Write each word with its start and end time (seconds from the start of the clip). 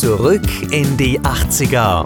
Zurück 0.00 0.72
in 0.72 0.96
die 0.96 1.20
80er. 1.20 2.04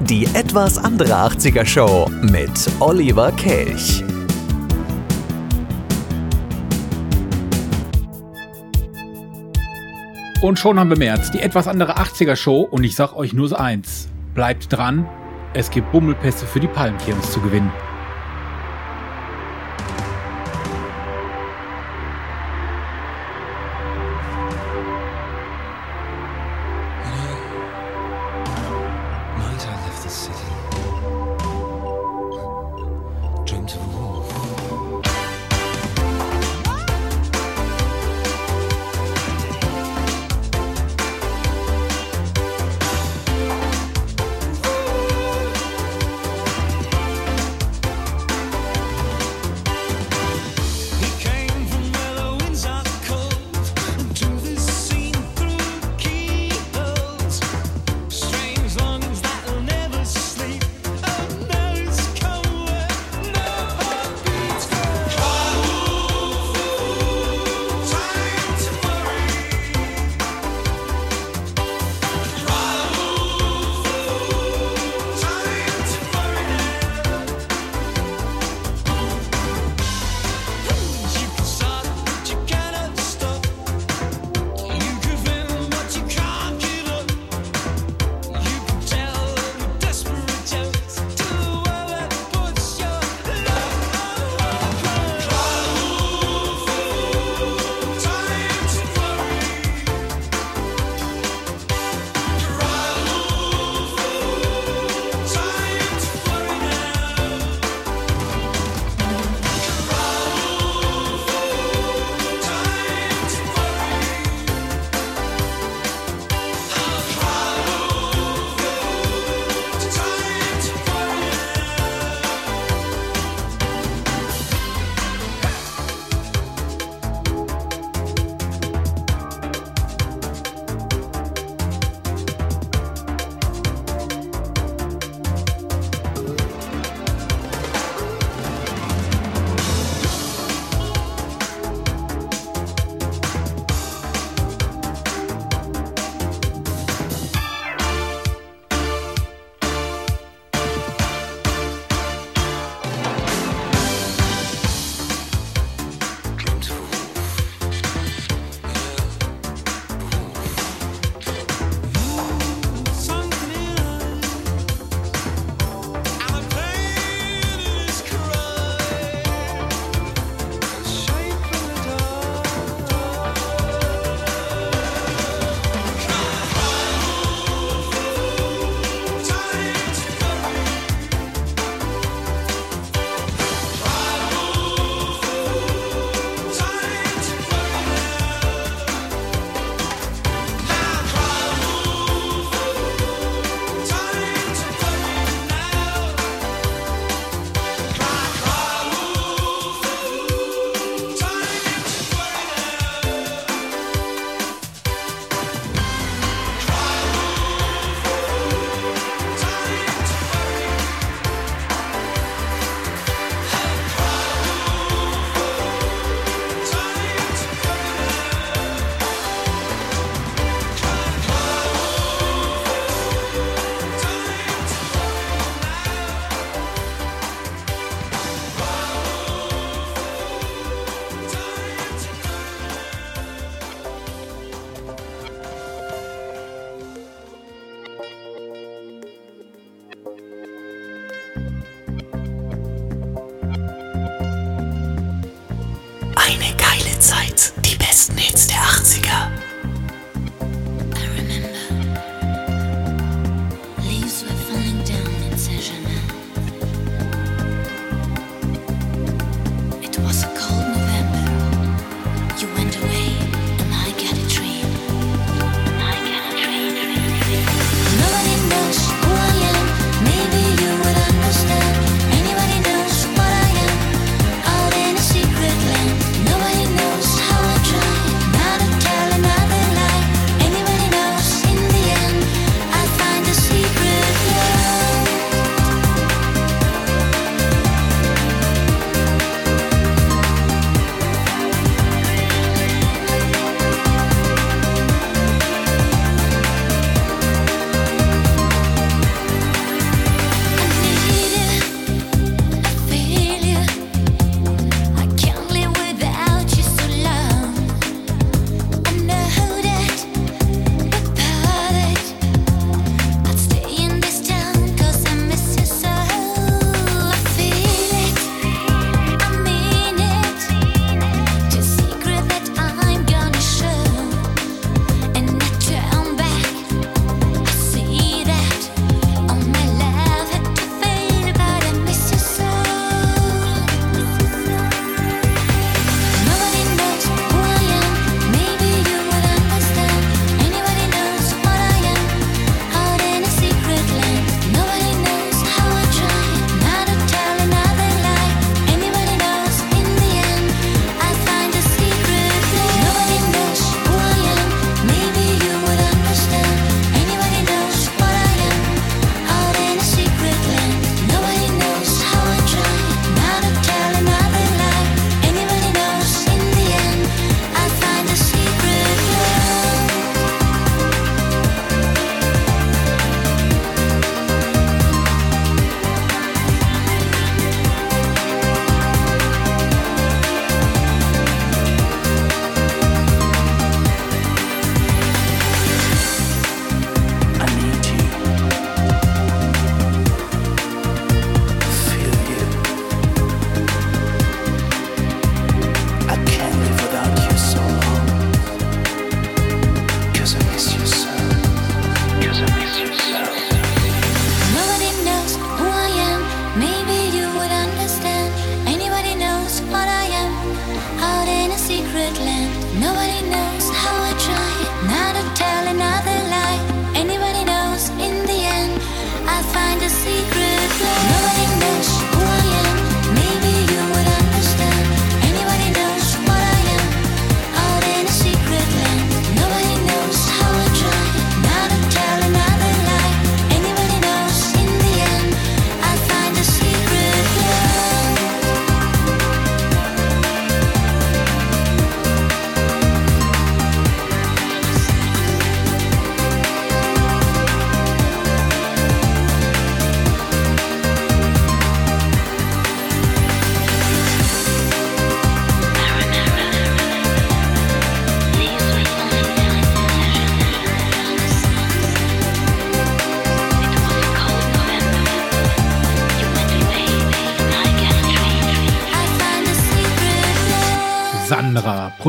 Die 0.00 0.26
etwas 0.34 0.76
andere 0.76 1.14
80er 1.14 1.64
Show 1.64 2.10
mit 2.20 2.50
Oliver 2.78 3.32
Kelch. 3.32 4.04
Und 10.42 10.58
schon 10.58 10.78
haben 10.78 10.90
wir 10.90 10.98
März, 10.98 11.30
die 11.30 11.40
etwas 11.40 11.66
andere 11.66 11.96
80er 11.96 12.36
Show 12.36 12.68
und 12.70 12.84
ich 12.84 12.94
sag 12.94 13.16
euch 13.16 13.32
nur 13.32 13.48
so 13.48 13.56
eins. 13.56 14.10
Bleibt 14.34 14.70
dran, 14.70 15.08
es 15.54 15.70
gibt 15.70 15.90
Bummelpässe 15.92 16.44
für 16.44 16.60
die 16.60 16.68
Palmkirmes 16.68 17.32
zu 17.32 17.40
gewinnen. 17.40 17.72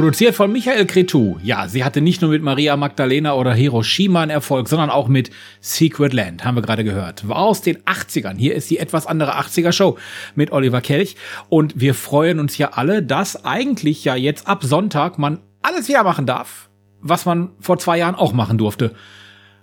Produziert 0.01 0.33
von 0.33 0.51
Michael 0.51 0.87
Cretu. 0.87 1.37
Ja, 1.43 1.67
sie 1.67 1.83
hatte 1.83 2.01
nicht 2.01 2.23
nur 2.23 2.31
mit 2.31 2.41
Maria 2.41 2.75
Magdalena 2.75 3.35
oder 3.35 3.53
Hiroshima 3.53 4.23
einen 4.23 4.31
Erfolg, 4.31 4.67
sondern 4.67 4.89
auch 4.89 5.07
mit 5.07 5.29
Secret 5.59 6.11
Land, 6.11 6.43
haben 6.43 6.55
wir 6.55 6.63
gerade 6.63 6.83
gehört. 6.83 7.27
War 7.27 7.37
aus 7.37 7.61
den 7.61 7.77
80ern. 7.83 8.35
Hier 8.35 8.55
ist 8.55 8.71
die 8.71 8.79
etwas 8.79 9.05
andere 9.05 9.37
80er 9.37 9.71
Show 9.71 9.99
mit 10.33 10.51
Oliver 10.51 10.81
Kelch. 10.81 11.17
Und 11.49 11.79
wir 11.79 11.93
freuen 11.93 12.39
uns 12.39 12.57
ja 12.57 12.71
alle, 12.73 13.03
dass 13.03 13.45
eigentlich 13.45 14.03
ja 14.03 14.15
jetzt 14.15 14.47
ab 14.47 14.63
Sonntag 14.63 15.19
man 15.19 15.37
alles 15.61 15.87
wieder 15.87 16.03
machen 16.03 16.25
darf, 16.25 16.71
was 17.01 17.27
man 17.27 17.51
vor 17.59 17.77
zwei 17.77 17.99
Jahren 17.99 18.15
auch 18.15 18.33
machen 18.33 18.57
durfte. 18.57 18.95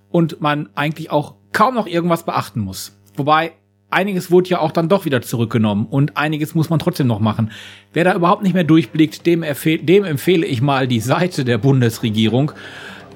Und 0.09 0.41
man 0.41 0.69
eigentlich 0.77 1.11
auch 1.11 1.35
kaum 1.53 1.75
noch 1.75 1.89
irgendwas 1.89 2.25
beachten 2.25 2.61
muss. 2.61 2.97
Wobei 3.17 3.55
einiges 3.91 4.31
wurde 4.31 4.51
ja 4.51 4.61
auch 4.61 4.73
dann 4.73 4.89
doch 4.89 5.05
wieder 5.05 5.23
zurückgenommen 5.23 5.87
und 5.91 6.17
einiges 6.17 6.55
muss 6.55 6.71
man 6.71 6.79
trotzdem 6.79 7.07
noch 7.07 7.21
machen. 7.21 7.51
Wer 7.93 8.05
da 8.05 8.15
überhaupt 8.15 8.43
nicht 8.43 8.55
mehr 8.55 8.65
durchblickt, 8.65 9.27
dem, 9.27 9.45
dem 9.83 10.05
empfehle 10.05 10.47
ich 10.47 10.61
mal 10.61 10.87
die 10.87 11.01
Seite 11.01 11.45
der 11.45 11.59
Bundesregierung. 11.59 12.53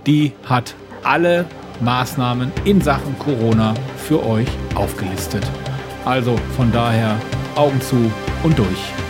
Die 0.07 0.33
hat 0.45 0.75
alle 1.03 1.47
Maßnahmen 1.81 2.53
in 2.65 2.81
Sachen 2.81 3.19
Corona 3.19 3.75
für 3.97 4.25
euch 4.25 4.49
aufgelistet. 4.75 5.45
Also 6.05 6.37
von 6.57 6.73
daher 6.73 7.17
Augen 7.55 7.81
zu 7.81 8.11
und 8.43 8.59
durch. 8.59 9.02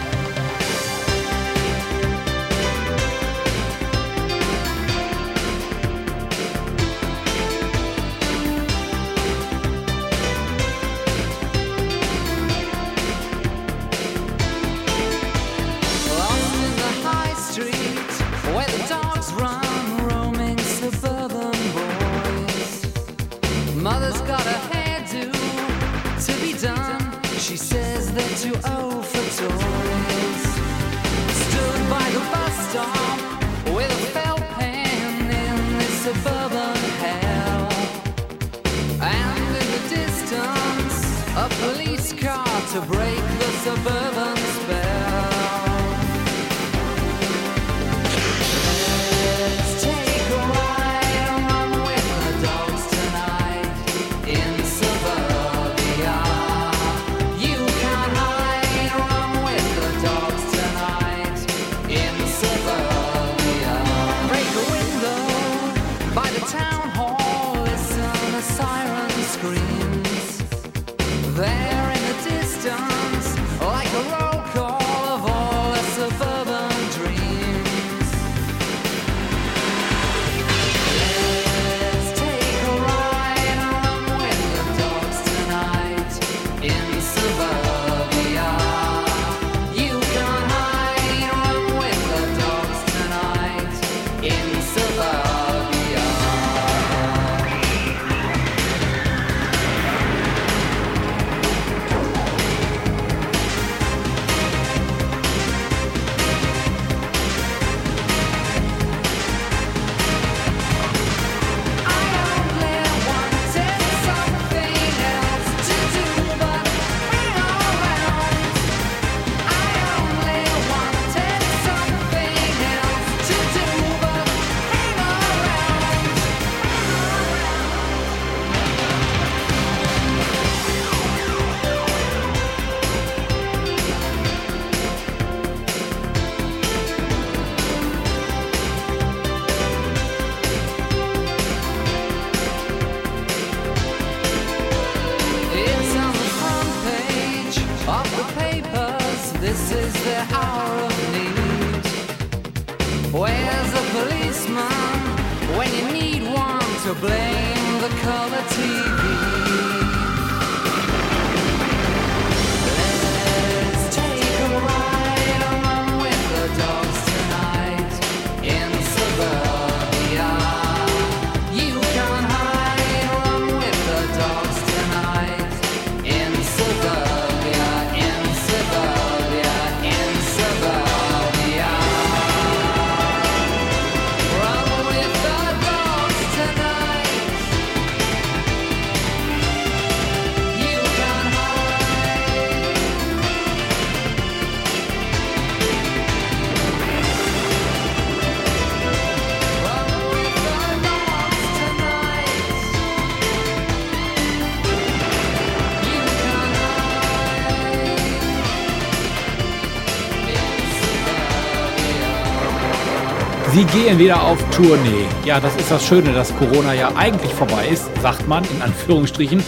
Gehen 213.72 213.98
wieder 213.98 214.22
auf 214.22 214.38
Tournee. 214.50 215.06
Ja, 215.24 215.40
das 215.40 215.56
ist 215.56 215.70
das 215.70 215.86
Schöne, 215.86 216.12
dass 216.12 216.36
Corona 216.36 216.74
ja 216.74 216.94
eigentlich 216.94 217.32
vorbei 217.32 217.68
ist, 217.68 217.88
sagt 218.02 218.28
man 218.28 218.44
in 218.44 218.60
Anführungsstrichen. 218.60 219.42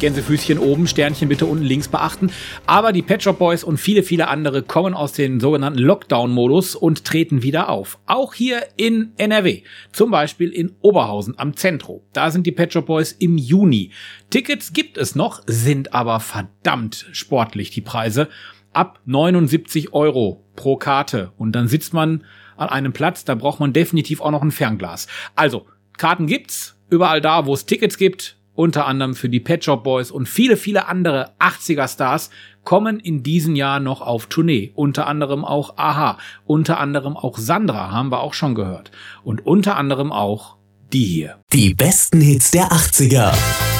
Gänsefüßchen 0.00 0.58
oben, 0.58 0.86
Sternchen 0.86 1.28
bitte 1.28 1.44
unten 1.44 1.64
links 1.64 1.88
beachten. 1.88 2.30
Aber 2.66 2.92
die 2.92 3.02
Pet 3.02 3.22
Shop 3.22 3.38
Boys 3.38 3.64
und 3.64 3.76
viele, 3.76 4.02
viele 4.02 4.28
andere 4.28 4.62
kommen 4.62 4.94
aus 4.94 5.12
dem 5.12 5.40
sogenannten 5.40 5.78
Lockdown-Modus 5.78 6.74
und 6.74 7.04
treten 7.04 7.42
wieder 7.42 7.68
auf. 7.68 7.98
Auch 8.06 8.32
hier 8.32 8.62
in 8.78 9.12
NRW. 9.18 9.62
Zum 9.92 10.10
Beispiel 10.10 10.50
in 10.50 10.72
Oberhausen 10.80 11.38
am 11.38 11.54
Zentro. 11.54 12.02
Da 12.14 12.30
sind 12.30 12.46
die 12.46 12.52
Pet 12.52 12.72
Shop 12.72 12.86
Boys 12.86 13.12
im 13.12 13.36
Juni. 13.36 13.90
Tickets 14.30 14.72
gibt 14.72 14.96
es 14.96 15.14
noch, 15.14 15.42
sind 15.46 15.92
aber 15.92 16.20
verdammt 16.20 17.08
sportlich, 17.12 17.70
die 17.70 17.82
Preise. 17.82 18.28
Ab 18.72 19.00
79 19.04 19.92
Euro 19.92 20.44
pro 20.56 20.76
Karte. 20.76 21.32
Und 21.36 21.52
dann 21.52 21.68
sitzt 21.68 21.92
man 21.92 22.24
an 22.56 22.68
einem 22.68 22.92
Platz, 22.92 23.24
da 23.24 23.34
braucht 23.34 23.60
man 23.60 23.72
definitiv 23.72 24.20
auch 24.20 24.30
noch 24.30 24.42
ein 24.42 24.52
Fernglas. 24.52 25.06
Also, 25.34 25.66
Karten 25.98 26.26
gibt's, 26.26 26.76
überall 26.90 27.20
da, 27.20 27.46
wo 27.46 27.54
es 27.54 27.66
Tickets 27.66 27.98
gibt 27.98 28.36
unter 28.56 28.86
anderem 28.86 29.14
für 29.14 29.28
die 29.28 29.40
Pet 29.40 29.64
Shop 29.64 29.84
Boys 29.84 30.10
und 30.10 30.28
viele, 30.28 30.56
viele 30.56 30.88
andere 30.88 31.32
80er 31.38 31.86
Stars 31.92 32.30
kommen 32.64 32.98
in 32.98 33.22
diesem 33.22 33.54
Jahr 33.54 33.78
noch 33.78 34.00
auf 34.00 34.26
Tournee. 34.26 34.72
Unter 34.74 35.06
anderem 35.06 35.44
auch 35.44 35.76
Aha, 35.76 36.18
unter 36.46 36.80
anderem 36.80 37.16
auch 37.16 37.38
Sandra, 37.38 37.92
haben 37.92 38.10
wir 38.10 38.20
auch 38.20 38.34
schon 38.34 38.54
gehört. 38.54 38.90
Und 39.22 39.46
unter 39.46 39.76
anderem 39.76 40.10
auch 40.10 40.56
die 40.92 41.04
hier. 41.04 41.38
Die 41.52 41.74
besten 41.74 42.20
Hits 42.20 42.50
der 42.50 42.68
80er. 42.68 43.75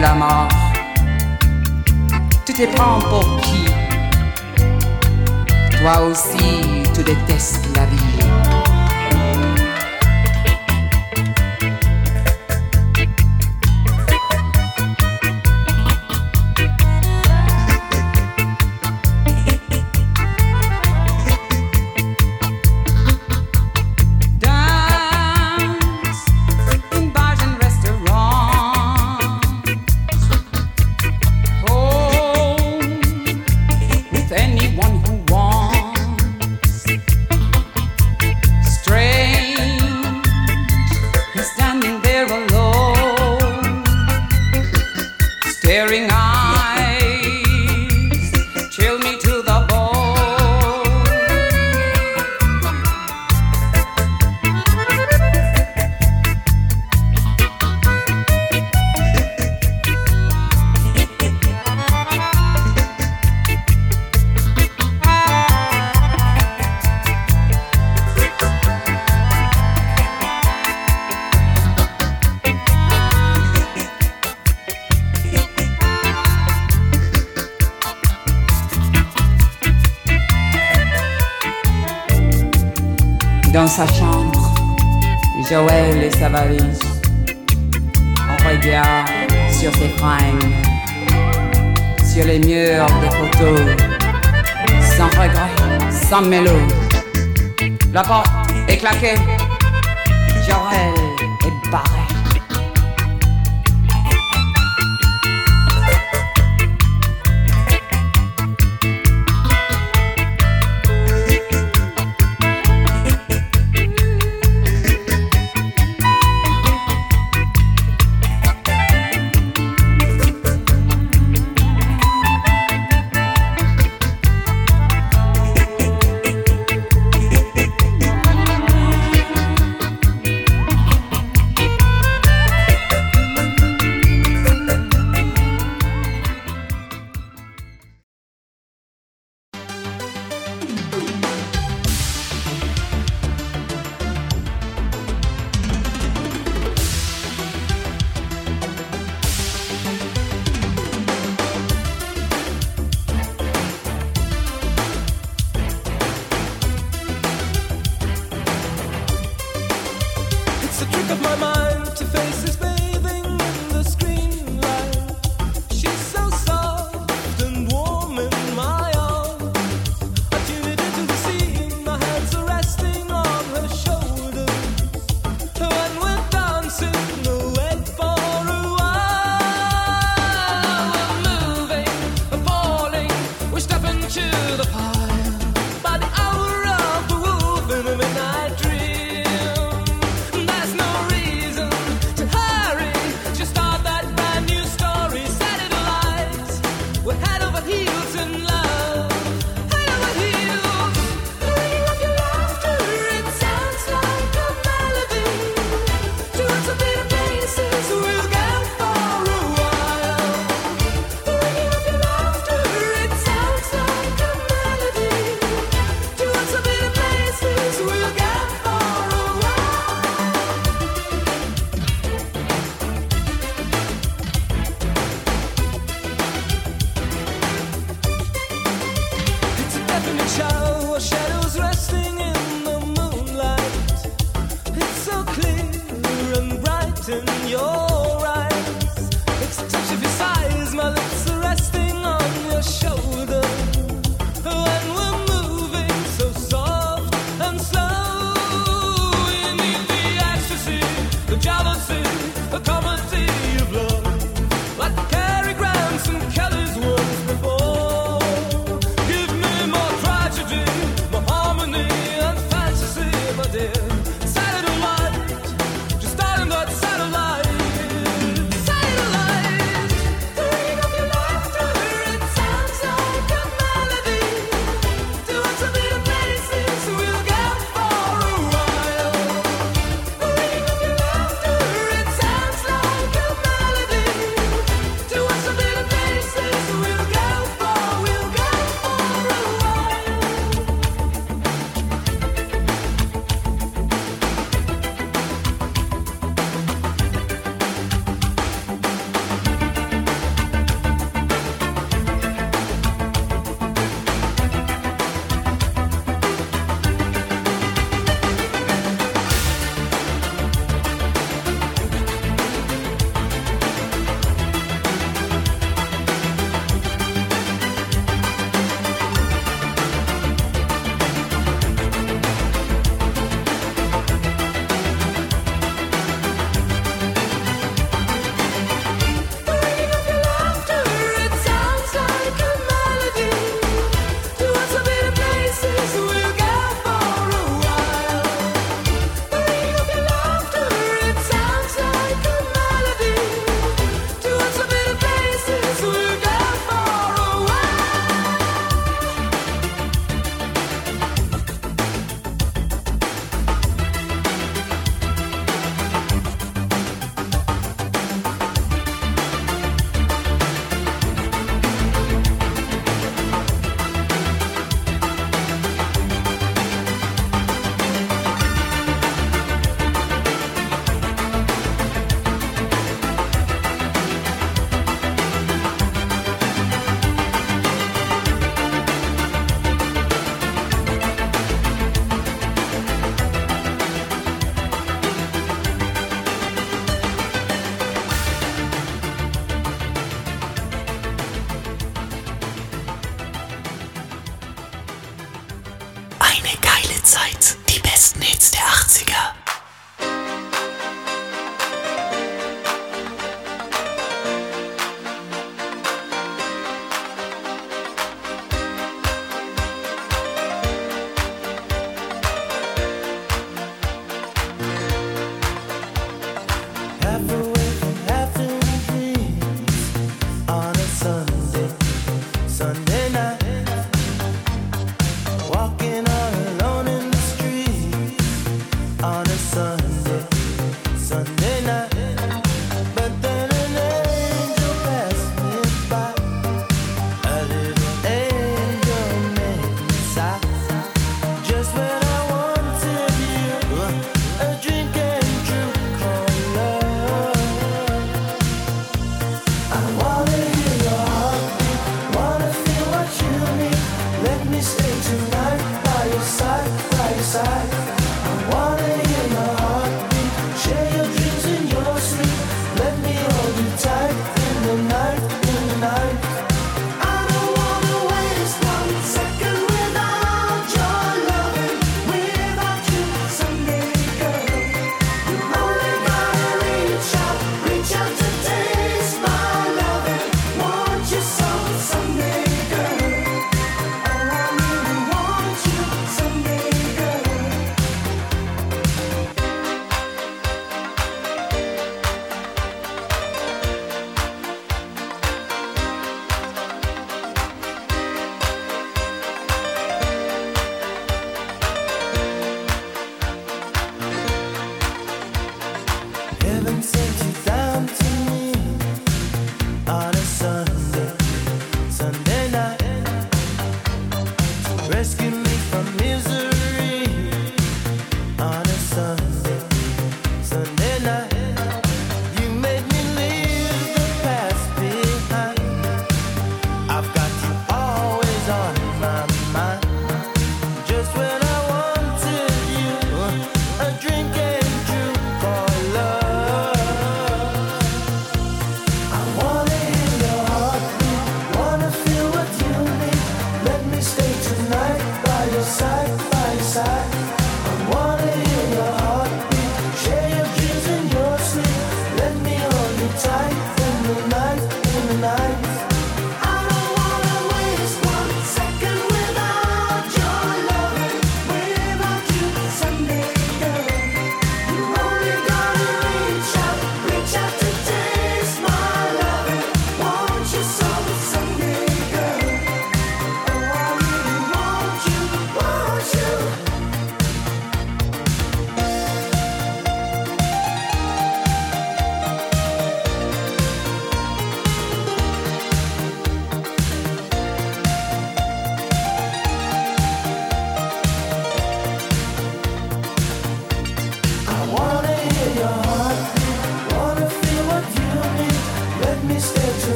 La 0.00 0.14
mort. 0.14 0.48
Tu 2.44 2.52
te 2.52 2.66
prends 2.74 2.98
pour 2.98 3.40
qui? 3.40 3.64
Toi 5.78 6.00
aussi, 6.02 6.82
tu 6.94 7.02
détestes 7.02 7.68
la 7.76 7.86
vie. 7.86 8.15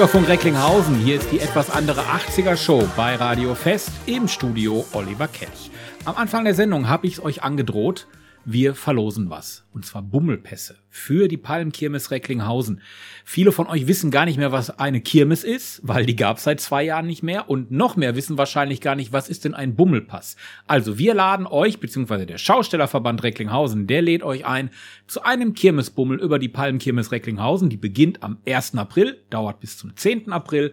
Bürgerfunk 0.00 0.28
Recklinghausen, 0.30 0.94
hier 0.94 1.16
ist 1.16 1.30
die 1.30 1.40
etwas 1.40 1.68
andere 1.68 2.00
80er 2.00 2.56
Show 2.56 2.88
bei 2.96 3.16
Radio 3.16 3.54
Fest 3.54 3.90
im 4.06 4.28
Studio 4.28 4.86
Oliver 4.94 5.28
Kelch. 5.28 5.70
Am 6.06 6.16
Anfang 6.16 6.44
der 6.44 6.54
Sendung 6.54 6.88
habe 6.88 7.06
ich 7.06 7.18
es 7.18 7.22
euch 7.22 7.42
angedroht, 7.42 8.06
wir 8.44 8.74
verlosen 8.74 9.30
was. 9.30 9.64
Und 9.72 9.84
zwar 9.84 10.02
Bummelpässe 10.02 10.76
für 10.88 11.28
die 11.28 11.36
Palmkirmes 11.36 12.10
Recklinghausen. 12.10 12.80
Viele 13.24 13.52
von 13.52 13.66
euch 13.68 13.86
wissen 13.86 14.10
gar 14.10 14.24
nicht 14.24 14.38
mehr, 14.38 14.50
was 14.50 14.70
eine 14.78 15.00
Kirmes 15.00 15.44
ist, 15.44 15.80
weil 15.84 16.06
die 16.06 16.16
gab 16.16 16.38
es 16.38 16.44
seit 16.44 16.60
zwei 16.60 16.82
Jahren 16.82 17.06
nicht 17.06 17.22
mehr. 17.22 17.48
Und 17.48 17.70
noch 17.70 17.96
mehr 17.96 18.16
wissen 18.16 18.38
wahrscheinlich 18.38 18.80
gar 18.80 18.96
nicht, 18.96 19.12
was 19.12 19.28
ist 19.28 19.44
denn 19.44 19.54
ein 19.54 19.76
Bummelpass. 19.76 20.36
Also 20.66 20.98
wir 20.98 21.14
laden 21.14 21.46
euch, 21.46 21.78
beziehungsweise 21.78 22.26
der 22.26 22.38
Schaustellerverband 22.38 23.22
Recklinghausen, 23.22 23.86
der 23.86 24.02
lädt 24.02 24.22
euch 24.22 24.46
ein 24.46 24.70
zu 25.06 25.22
einem 25.22 25.54
Kirmesbummel 25.54 26.20
über 26.20 26.38
die 26.38 26.48
Palmkirmes 26.48 27.12
Recklinghausen. 27.12 27.68
Die 27.68 27.76
beginnt 27.76 28.22
am 28.22 28.38
1. 28.46 28.74
April, 28.76 29.22
dauert 29.30 29.60
bis 29.60 29.78
zum 29.78 29.96
10. 29.96 30.32
April 30.32 30.72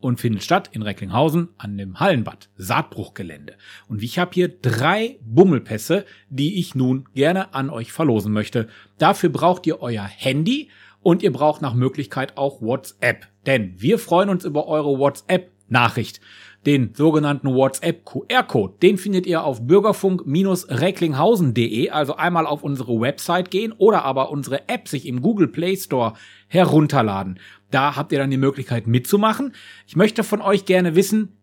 und 0.00 0.20
findet 0.20 0.42
statt 0.42 0.70
in 0.72 0.82
Recklinghausen 0.82 1.48
an 1.58 1.76
dem 1.76 2.00
Hallenbad, 2.00 2.48
Saatbruchgelände. 2.56 3.56
Und 3.88 4.02
ich 4.02 4.18
habe 4.18 4.30
hier 4.34 4.48
drei 4.48 5.18
Bummelpässe, 5.22 6.04
die 6.28 6.58
ich 6.58 6.74
nun 6.74 7.08
gerne 7.14 7.54
an 7.54 7.70
euch 7.70 7.92
verlosen 7.92 8.32
möchte. 8.32 8.68
Dafür 8.98 9.30
braucht 9.30 9.66
ihr 9.66 9.82
euer 9.82 10.04
Handy 10.04 10.70
und 11.02 11.22
ihr 11.22 11.32
braucht 11.32 11.62
nach 11.62 11.74
Möglichkeit 11.74 12.36
auch 12.36 12.60
WhatsApp. 12.60 13.28
Denn 13.46 13.74
wir 13.76 13.98
freuen 13.98 14.28
uns 14.28 14.44
über 14.44 14.66
eure 14.66 14.98
WhatsApp-Nachricht. 14.98 16.20
Den 16.66 16.92
sogenannten 16.92 17.54
WhatsApp 17.54 18.04
QR-Code, 18.04 18.74
den 18.82 18.98
findet 18.98 19.26
ihr 19.26 19.44
auf 19.44 19.64
bürgerfunk-recklinghausen.de, 19.64 21.90
also 21.90 22.16
einmal 22.16 22.46
auf 22.46 22.64
unsere 22.64 23.00
Website 23.00 23.52
gehen 23.52 23.72
oder 23.72 24.04
aber 24.04 24.30
unsere 24.30 24.68
App 24.68 24.88
sich 24.88 25.06
im 25.06 25.22
Google 25.22 25.46
Play 25.48 25.76
Store 25.76 26.14
herunterladen. 26.48 27.38
Da 27.70 27.96
habt 27.96 28.12
ihr 28.12 28.18
dann 28.18 28.30
die 28.30 28.36
Möglichkeit 28.36 28.86
mitzumachen. 28.86 29.54
Ich 29.86 29.96
möchte 29.96 30.24
von 30.24 30.40
euch 30.40 30.64
gerne 30.64 30.94
wissen, 30.94 31.36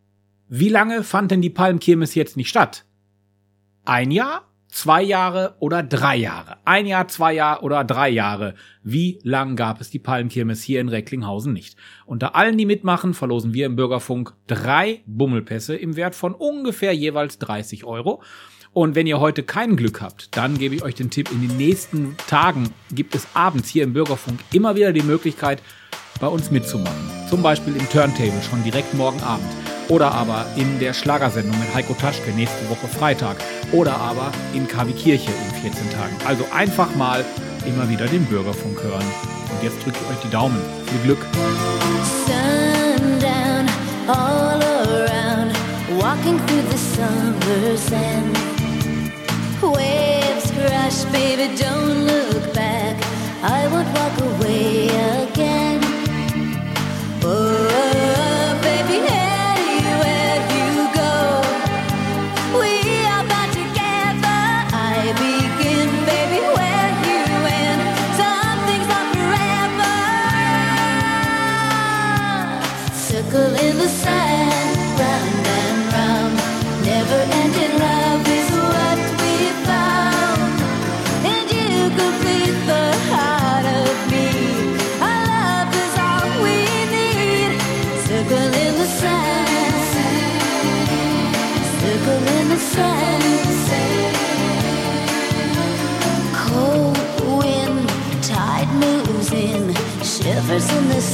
wie 0.48 0.70
lange 0.70 1.04
fand 1.04 1.32
denn 1.32 1.42
die 1.42 1.50
Palmkirmes 1.50 2.16
jetzt 2.16 2.38
nicht 2.38 2.50
statt? 2.50 2.86
Ein 3.84 4.12
Jahr? 4.12 4.44
Zwei 4.68 5.02
Jahre 5.04 5.56
oder 5.60 5.84
drei 5.84 6.18
Jahre? 6.18 6.58
Ein 6.66 6.86
Jahr, 6.86 7.08
zwei 7.08 7.34
Jahre 7.34 7.64
oder 7.64 7.86
drei 7.86 8.10
Jahre? 8.10 8.56
Wie 8.84 9.20
lang 9.24 9.56
gab 9.56 9.80
es 9.80 9.90
die 9.90 10.00
Palmkirmes 10.00 10.62
hier 10.64 10.82
in 10.82 10.90
Recklinghausen 10.90 11.54
nicht? 11.54 11.78
Unter 12.06 12.36
allen, 12.36 12.58
die 12.58 12.66
mitmachen, 12.66 13.14
verlosen 13.14 13.54
wir 13.54 13.68
im 13.68 13.78
Bürgerfunk 13.78 14.34
drei 14.48 15.02
Bummelpässe 15.06 15.78
im 15.78 15.96
Wert 15.96 16.14
von 16.14 16.34
ungefähr 16.34 16.94
jeweils 16.94 17.40
30 17.40 17.86
Euro. 17.86 18.22
Und 18.76 18.94
wenn 18.94 19.08
ihr 19.08 19.22
heute 19.22 19.42
kein 19.42 19.78
Glück 19.78 20.02
habt, 20.02 20.36
dann 20.36 20.58
gebe 20.58 20.76
ich 20.76 20.84
euch 20.84 20.96
den 20.96 21.10
Tipp, 21.10 21.32
in 21.32 21.48
den 21.48 21.56
nächsten 21.56 22.18
Tagen 22.28 22.74
gibt 22.92 23.16
es 23.16 23.26
abends 23.34 23.70
hier 23.70 23.86
im 23.86 23.94
Bürgerfunk 23.94 24.38
immer 24.52 24.76
wieder 24.76 24.92
die 24.92 25.02
Möglichkeit, 25.02 25.62
bei 26.20 26.28
uns 26.28 26.52
mitzumachen. 26.52 27.10
Zum 27.30 27.42
Beispiel 27.42 27.74
im 27.74 27.90
Turntable 27.90 28.42
schon 28.50 28.62
direkt 28.66 28.94
morgen 28.94 29.22
Abend. 29.22 29.48
Oder 29.88 30.12
aber 30.12 30.46
in 30.58 30.78
der 30.80 30.94
Schlagersendung 30.94 31.58
mit 31.58 31.74
Heiko 31.74 31.94
Taschke 31.94 32.32
nächste 32.32 32.70
Woche 32.70 32.90
Freitag. 32.90 33.38
Oder 33.72 33.96
aber 33.96 34.30
in 34.54 34.68
KW 34.68 34.92
Kirche 34.92 35.32
in 35.32 35.72
14 35.72 35.92
Tagen. 35.92 36.16
Also 36.26 36.46
einfach 36.54 36.94
mal 36.98 37.24
immer 37.66 37.88
wieder 37.88 38.08
den 38.08 38.26
Bürgerfunk 38.26 38.84
hören. 38.84 39.06
Und 39.52 39.64
jetzt 39.64 39.86
drücke 39.86 40.00
ich 40.04 40.18
euch 40.18 40.22
die 40.22 40.32
Daumen. 40.32 40.60
Viel 40.92 41.00
Glück. 41.06 41.26
sundown 42.28 43.70
all 44.10 44.62
around, 44.62 45.54
walking 45.98 46.38
through 46.46 46.70
the 46.70 46.78
summer 46.78 47.78
sand. 47.78 48.55
Crash, 50.66 51.04
baby, 51.12 51.56
don't 51.56 52.08
look 52.08 52.52
back. 52.56 52.98
I 53.44 53.68
won't 53.68 53.88
walk 53.96 54.25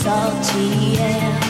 salty 0.04 0.98
air. 0.98 1.41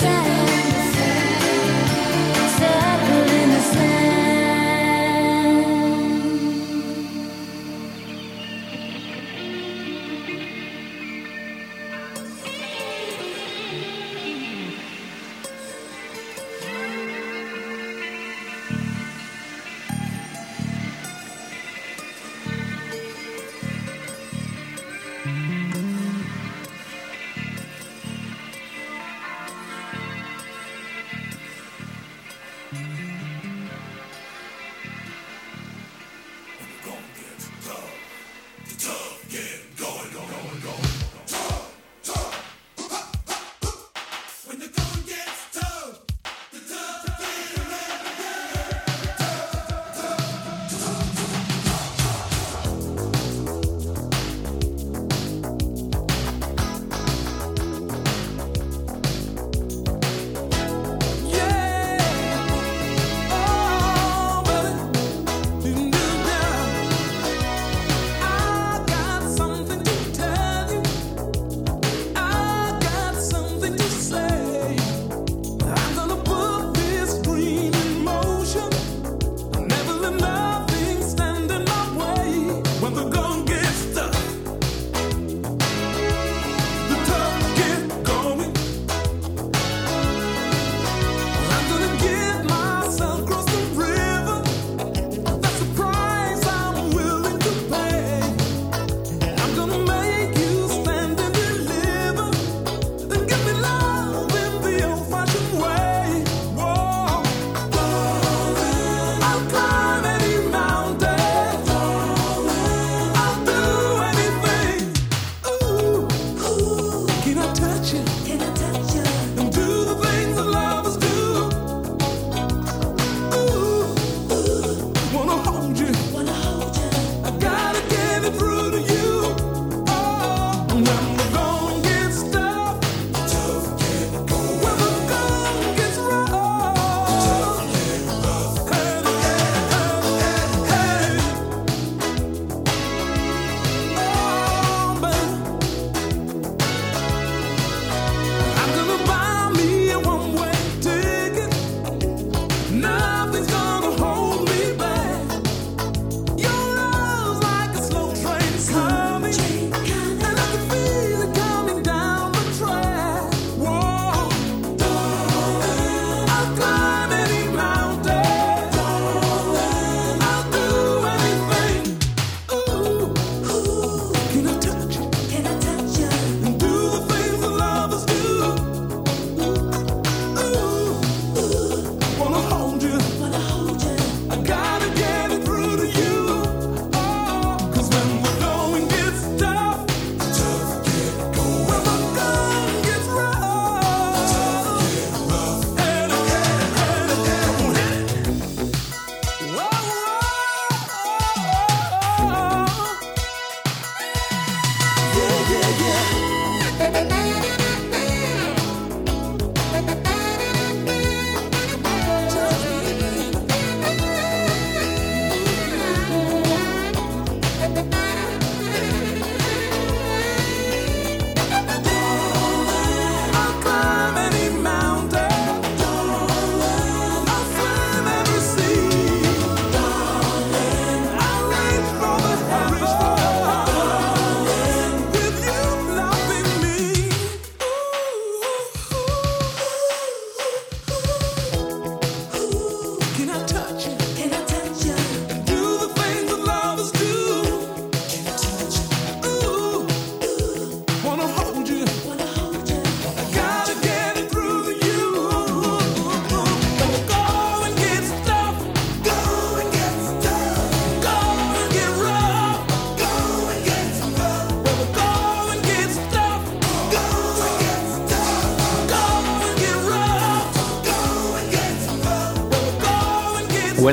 sad 0.00 0.45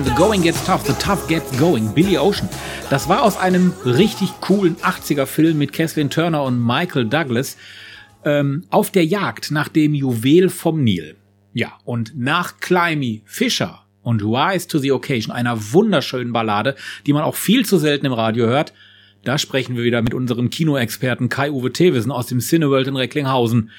The 0.05 0.11
Going 0.15 0.41
Gets 0.41 0.65
Tough, 0.65 0.85
The 0.85 0.93
Tough 0.93 1.27
Gets 1.27 1.57
Going, 1.57 1.93
Billy 1.93 2.17
Ocean. 2.17 2.49
Das 2.89 3.07
war 3.07 3.23
aus 3.23 3.37
einem 3.37 3.73
richtig 3.85 4.29
coolen 4.41 4.75
80er-Film 4.77 5.57
mit 5.57 5.71
Kathleen 5.71 6.09
Turner 6.09 6.43
und 6.43 6.59
Michael 6.59 7.05
Douglas 7.05 7.55
ähm, 8.25 8.65
auf 8.69 8.91
der 8.91 9.05
Jagd 9.05 9.51
nach 9.51 9.69
dem 9.69 9.93
Juwel 9.93 10.49
vom 10.49 10.83
Nil. 10.83 11.15
Ja, 11.53 11.73
und 11.85 12.17
nach 12.17 12.59
Climby, 12.59 13.21
Fischer 13.25 13.85
und 14.01 14.21
Rise 14.21 14.67
to 14.67 14.79
the 14.79 14.91
Occasion, 14.91 15.33
einer 15.33 15.71
wunderschönen 15.73 16.33
Ballade, 16.33 16.75
die 17.05 17.13
man 17.13 17.23
auch 17.23 17.35
viel 17.35 17.65
zu 17.65 17.77
selten 17.77 18.05
im 18.05 18.13
Radio 18.13 18.45
hört, 18.45 18.73
da 19.23 19.37
sprechen 19.37 19.77
wir 19.77 19.83
wieder 19.83 20.01
mit 20.01 20.13
unserem 20.13 20.49
Kinoexperten 20.49 21.29
Kai-Uwe 21.29 21.71
Thewissen 21.71 22.11
aus 22.11 22.27
dem 22.27 22.41
Cineworld 22.41 22.87
in 22.87 22.97
Recklinghausen. 22.97 23.69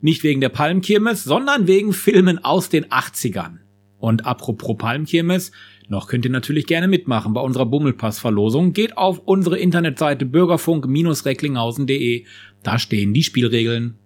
Nicht 0.00 0.22
wegen 0.22 0.40
der 0.40 0.48
Palmkirmes, 0.48 1.24
sondern 1.24 1.66
wegen 1.66 1.92
Filmen 1.92 2.42
aus 2.42 2.70
den 2.70 2.86
80ern. 2.86 3.58
Und 3.98 4.26
apropos 4.26 4.76
Palmkirmes, 4.76 5.50
noch 5.88 6.08
könnt 6.08 6.24
ihr 6.24 6.30
natürlich 6.30 6.66
gerne 6.66 6.88
mitmachen 6.88 7.34
bei 7.34 7.40
unserer 7.40 7.66
Bummelpass-Verlosung. 7.66 8.72
Geht 8.72 8.96
auf 8.96 9.20
unsere 9.24 9.58
Internetseite 9.58 10.24
bürgerfunk-recklinghausen.de. 10.24 12.24
Da 12.62 12.78
stehen 12.78 13.12
die 13.12 13.22
Spielregeln. 13.22 13.98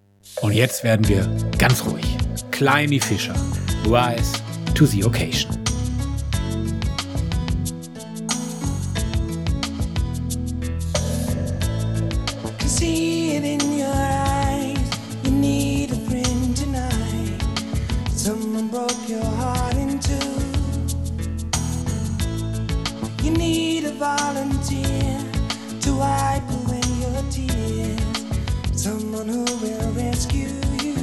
Und 0.43 0.53
jetzt 0.53 0.85
werden 0.85 1.09
wir 1.09 1.29
ganz 1.59 1.85
ruhig. 1.85 2.05
Kleini 2.51 3.01
Fischer. 3.01 3.35
Rise 3.87 4.33
to 4.75 4.85
the 4.85 5.05
occasion. 5.05 5.68
Volunteer 23.99 25.19
to 25.81 25.97
wipe 25.97 26.49
away 26.51 26.81
your 27.03 27.23
tears. 27.33 28.01
Someone 28.73 29.27
who 29.27 29.45
will 29.45 29.91
rescue 29.93 30.55
you. 30.85 30.95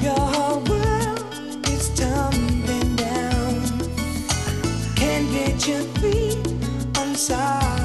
Your 0.00 0.18
whole 0.32 0.60
world 0.64 1.68
is 1.68 1.90
tumbling 1.90 2.96
down. 2.96 3.60
Can't 4.96 5.30
get 5.30 5.68
your 5.68 5.82
feet 6.00 6.38
on 6.96 7.14
solid 7.14 7.77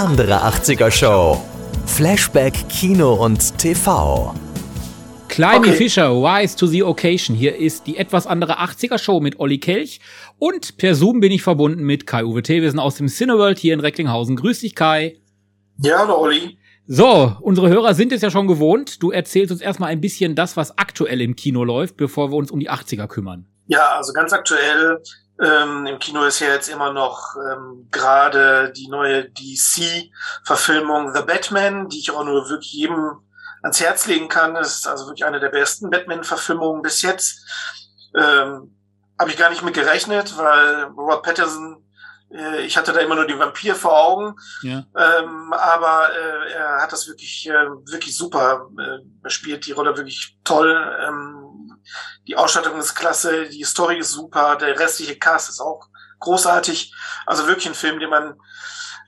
andere 0.00 0.42
80er 0.46 0.90
Show. 0.90 1.44
Flashback 1.84 2.54
Kino 2.70 3.22
und 3.22 3.58
TV. 3.58 4.34
Climby 5.28 5.68
Okay. 5.68 5.72
Fischer, 5.72 6.14
Wise 6.14 6.56
to 6.56 6.66
the 6.66 6.82
Occasion. 6.82 7.36
Hier 7.36 7.54
ist 7.54 7.86
die 7.86 7.98
etwas 7.98 8.26
andere 8.26 8.60
80er 8.60 8.96
Show 8.96 9.20
mit 9.20 9.38
Olli 9.38 9.58
Kelch. 9.58 10.00
Und 10.38 10.78
per 10.78 10.94
Zoom 10.94 11.20
bin 11.20 11.32
ich 11.32 11.42
verbunden 11.42 11.82
mit 11.82 12.06
Kai-Uwe 12.06 12.42
Thewesen 12.42 12.78
aus 12.78 12.94
dem 12.94 13.08
Cineworld 13.08 13.58
hier 13.58 13.74
in 13.74 13.80
Recklinghausen. 13.80 14.36
Grüß 14.36 14.60
dich, 14.60 14.74
Kai. 14.74 15.18
Ja, 15.82 15.98
hallo 15.98 16.18
Olli. 16.18 16.56
So, 16.86 17.36
unsere 17.42 17.68
Hörer 17.68 17.92
sind 17.92 18.10
es 18.12 18.22
ja 18.22 18.30
schon 18.30 18.46
gewohnt. 18.46 19.02
Du 19.02 19.10
erzählst 19.10 19.52
uns 19.52 19.60
erstmal 19.60 19.90
ein 19.90 20.00
bisschen 20.00 20.34
das, 20.34 20.56
was 20.56 20.78
aktuell 20.78 21.20
im 21.20 21.36
Kino 21.36 21.62
läuft, 21.62 21.98
bevor 21.98 22.32
wir 22.32 22.36
uns 22.36 22.50
um 22.50 22.58
die 22.58 22.70
80er 22.70 23.06
kümmern. 23.06 23.44
Ja, 23.66 23.96
also 23.98 24.14
ganz 24.14 24.32
aktuell 24.32 24.96
ähm, 25.40 25.86
im 25.86 25.98
Kino 25.98 26.24
ist 26.24 26.40
ja 26.40 26.48
jetzt 26.48 26.68
immer 26.68 26.92
noch 26.92 27.34
ähm, 27.36 27.88
gerade 27.90 28.72
die 28.76 28.88
neue 28.88 29.30
DC-Verfilmung 29.30 31.14
The 31.14 31.22
Batman, 31.22 31.88
die 31.88 31.98
ich 31.98 32.10
auch 32.10 32.24
nur 32.24 32.48
wirklich 32.50 32.72
jedem 32.72 33.22
ans 33.62 33.80
Herz 33.80 34.06
legen 34.06 34.28
kann. 34.28 34.54
Das 34.54 34.76
ist 34.76 34.86
also 34.86 35.06
wirklich 35.06 35.24
eine 35.24 35.40
der 35.40 35.48
besten 35.48 35.90
Batman-Verfilmungen 35.90 36.82
bis 36.82 37.00
jetzt. 37.02 37.46
Ähm, 38.14 38.76
Habe 39.18 39.30
ich 39.30 39.38
gar 39.38 39.50
nicht 39.50 39.62
mit 39.62 39.74
gerechnet, 39.74 40.36
weil 40.36 40.84
Robert 40.96 41.22
Patterson, 41.22 41.84
äh, 42.30 42.60
ich 42.62 42.76
hatte 42.76 42.92
da 42.92 43.00
immer 43.00 43.14
nur 43.14 43.26
den 43.26 43.38
Vampir 43.38 43.74
vor 43.74 43.98
Augen. 43.98 44.36
Ja. 44.62 44.84
Ähm, 44.94 45.54
aber 45.54 46.10
äh, 46.12 46.52
er 46.52 46.82
hat 46.82 46.92
das 46.92 47.08
wirklich, 47.08 47.48
äh, 47.48 47.70
wirklich 47.90 48.14
super. 48.14 48.68
Äh, 48.78 48.98
er 49.22 49.30
spielt 49.30 49.64
die 49.66 49.72
Rolle 49.72 49.96
wirklich 49.96 50.38
toll. 50.44 50.76
Ähm, 51.06 51.39
die 52.26 52.36
Ausstattung 52.36 52.78
ist 52.78 52.94
klasse, 52.94 53.48
die 53.48 53.64
Story 53.64 53.98
ist 53.98 54.12
super, 54.12 54.56
der 54.56 54.78
restliche 54.78 55.16
Cast 55.16 55.48
ist 55.50 55.60
auch 55.60 55.88
großartig. 56.20 56.94
Also 57.26 57.46
wirklich 57.46 57.68
ein 57.68 57.74
Film, 57.74 57.98
den 57.98 58.10
man 58.10 58.34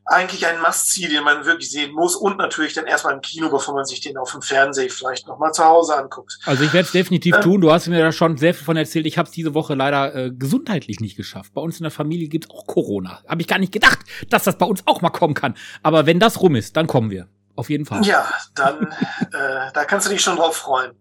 eigentlich 0.04 0.44
ein 0.46 0.60
Must-See, 0.60 1.08
den 1.08 1.22
man 1.22 1.44
wirklich 1.44 1.70
sehen 1.70 1.92
muss 1.92 2.16
und 2.16 2.36
natürlich 2.36 2.74
dann 2.74 2.86
erstmal 2.86 3.14
im 3.14 3.20
Kino, 3.20 3.48
bevor 3.50 3.74
man 3.74 3.84
sich 3.84 4.00
den 4.00 4.16
auf 4.18 4.32
dem 4.32 4.42
Fernseher 4.42 4.90
vielleicht 4.90 5.28
nochmal 5.28 5.52
zu 5.52 5.64
Hause 5.64 5.96
anguckt. 5.96 6.38
Also 6.44 6.64
ich 6.64 6.72
werde 6.72 6.86
es 6.86 6.92
definitiv 6.92 7.36
Ähm. 7.36 7.40
tun. 7.42 7.60
Du 7.60 7.70
hast 7.70 7.86
mir 7.86 8.02
da 8.02 8.10
schon 8.10 8.36
sehr 8.36 8.52
viel 8.52 8.64
von 8.64 8.76
erzählt. 8.76 9.06
Ich 9.06 9.16
habe 9.16 9.28
es 9.28 9.32
diese 9.32 9.54
Woche 9.54 9.74
leider 9.74 10.14
äh, 10.14 10.30
gesundheitlich 10.32 10.98
nicht 11.00 11.16
geschafft. 11.16 11.54
Bei 11.54 11.60
uns 11.60 11.78
in 11.78 11.84
der 11.84 11.92
Familie 11.92 12.28
gibt's 12.28 12.50
auch 12.50 12.66
Corona. 12.66 13.22
Habe 13.28 13.42
ich 13.42 13.48
gar 13.48 13.58
nicht 13.58 13.72
gedacht, 13.72 14.00
dass 14.28 14.42
das 14.42 14.58
bei 14.58 14.66
uns 14.66 14.82
auch 14.86 15.02
mal 15.02 15.10
kommen 15.10 15.34
kann. 15.34 15.54
Aber 15.84 16.04
wenn 16.06 16.18
das 16.18 16.40
rum 16.40 16.56
ist, 16.56 16.76
dann 16.76 16.88
kommen 16.88 17.10
wir. 17.10 17.28
Auf 17.54 17.70
jeden 17.70 17.84
Fall. 17.84 18.04
Ja, 18.04 18.32
dann 18.54 18.92
äh, 19.32 19.72
da 19.72 19.84
kannst 19.84 20.06
du 20.06 20.10
dich 20.10 20.22
schon 20.22 20.36
drauf 20.36 20.56
freuen. 20.56 20.92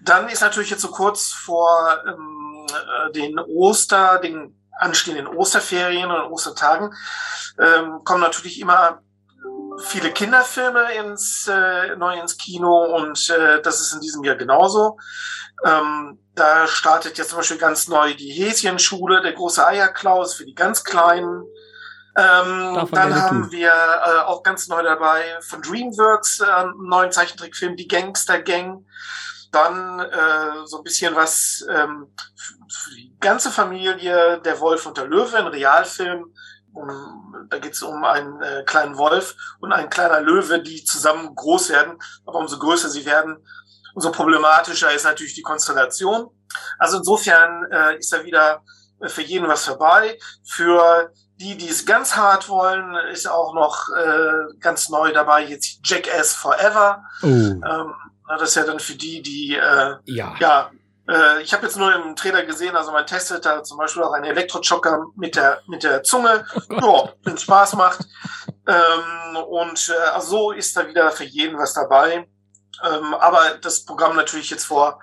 Dann 0.00 0.28
ist 0.28 0.40
natürlich 0.40 0.70
jetzt 0.70 0.82
so 0.82 0.88
kurz 0.88 1.32
vor 1.32 1.98
ähm, 2.06 2.66
äh, 2.68 3.12
den 3.12 3.38
Oster, 3.38 4.18
den 4.18 4.58
anstehenden 4.78 5.26
Osterferien 5.26 6.10
und 6.10 6.32
Ostertagen 6.32 6.92
ähm, 7.58 8.00
kommen 8.04 8.20
natürlich 8.20 8.58
immer 8.60 9.02
viele 9.78 10.12
Kinderfilme 10.12 10.92
ins 10.94 11.48
äh, 11.48 11.96
neu 11.96 12.18
ins 12.20 12.36
Kino 12.36 12.96
und 12.96 13.30
äh, 13.30 13.60
das 13.62 13.80
ist 13.80 13.92
in 13.92 14.00
diesem 14.00 14.24
Jahr 14.24 14.36
genauso. 14.36 14.98
Ähm, 15.64 16.18
da 16.34 16.66
startet 16.66 17.18
jetzt 17.18 17.30
zum 17.30 17.38
Beispiel 17.38 17.58
ganz 17.58 17.88
neu 17.88 18.14
die 18.14 18.30
Häschenschule, 18.30 19.22
der 19.22 19.32
große 19.32 19.64
Eierklaus 19.66 20.34
für 20.34 20.44
die 20.44 20.54
ganz 20.54 20.84
Kleinen. 20.84 21.44
Ähm, 22.14 22.88
dann 22.92 23.14
haben 23.14 23.50
wir 23.50 23.70
äh, 23.70 24.20
auch 24.20 24.42
ganz 24.42 24.68
neu 24.68 24.82
dabei 24.82 25.22
von 25.40 25.62
DreamWorks 25.62 26.40
äh, 26.40 26.44
einen 26.44 26.88
neuen 26.88 27.10
Zeichentrickfilm, 27.10 27.76
die 27.76 27.88
Gangster 27.88 28.40
Gang. 28.40 28.84
Dann 29.50 30.00
äh, 30.00 30.66
so 30.66 30.78
ein 30.78 30.84
bisschen 30.84 31.14
was 31.14 31.64
ähm, 31.70 32.14
für 32.68 32.90
die 32.94 33.16
ganze 33.20 33.50
Familie, 33.50 34.40
Der 34.42 34.60
Wolf 34.60 34.86
und 34.86 34.96
der 34.96 35.06
Löwe, 35.06 35.36
ein 35.36 35.46
Realfilm. 35.46 36.34
Um, 36.74 37.48
da 37.50 37.58
geht 37.58 37.74
es 37.74 37.82
um 37.82 38.02
einen 38.02 38.40
äh, 38.40 38.64
kleinen 38.64 38.96
Wolf 38.96 39.34
und 39.60 39.72
einen 39.72 39.90
kleiner 39.90 40.22
Löwe, 40.22 40.62
die 40.62 40.82
zusammen 40.84 41.34
groß 41.34 41.68
werden. 41.68 41.98
Aber 42.24 42.38
umso 42.38 42.58
größer 42.58 42.88
sie 42.88 43.04
werden, 43.04 43.36
umso 43.94 44.10
problematischer 44.10 44.90
ist 44.92 45.04
natürlich 45.04 45.34
die 45.34 45.42
Konstellation. 45.42 46.30
Also 46.78 46.98
insofern 46.98 47.70
äh, 47.70 47.98
ist 47.98 48.10
da 48.12 48.24
wieder 48.24 48.62
äh, 49.00 49.08
für 49.08 49.20
jeden 49.22 49.48
was 49.48 49.66
vorbei. 49.66 50.18
Für 50.44 51.12
die, 51.42 51.56
die 51.56 51.68
es 51.68 51.84
ganz 51.84 52.14
hart 52.16 52.48
wollen, 52.48 52.94
ist 53.12 53.28
auch 53.28 53.52
noch 53.54 53.88
äh, 53.96 54.58
ganz 54.60 54.88
neu 54.88 55.12
dabei 55.12 55.44
jetzt 55.44 55.80
Jackass 55.82 56.34
Forever. 56.34 57.04
Oh. 57.22 57.26
Ähm, 57.26 57.94
das 58.28 58.42
ist 58.42 58.54
ja 58.54 58.64
dann 58.64 58.78
für 58.78 58.94
die, 58.94 59.22
die 59.22 59.56
äh, 59.56 59.96
Ja. 60.04 60.34
ja, 60.38 60.70
äh, 61.08 61.42
ich 61.42 61.52
habe 61.52 61.64
jetzt 61.64 61.76
nur 61.76 61.92
im 61.94 62.14
Trailer 62.14 62.44
gesehen, 62.44 62.76
also 62.76 62.92
man 62.92 63.06
testet 63.06 63.44
da 63.44 63.64
zum 63.64 63.76
Beispiel 63.78 64.04
auch 64.04 64.12
einen 64.12 64.24
Elektrochocker 64.24 65.06
mit 65.16 65.34
der 65.34 65.60
mit 65.66 65.82
der 65.82 66.04
Zunge, 66.04 66.46
ja, 66.70 67.12
wenn 67.24 67.36
Spaß 67.36 67.74
macht. 67.74 68.06
Ähm, 68.66 69.36
und 69.36 69.88
äh, 69.88 70.10
also 70.10 70.28
so 70.28 70.52
ist 70.52 70.76
da 70.76 70.86
wieder 70.86 71.10
für 71.10 71.24
jeden 71.24 71.58
was 71.58 71.74
dabei. 71.74 72.28
Ähm, 72.84 73.14
aber 73.14 73.58
das 73.60 73.84
Programm 73.84 74.14
natürlich 74.16 74.50
jetzt 74.50 74.64
vor 74.64 75.00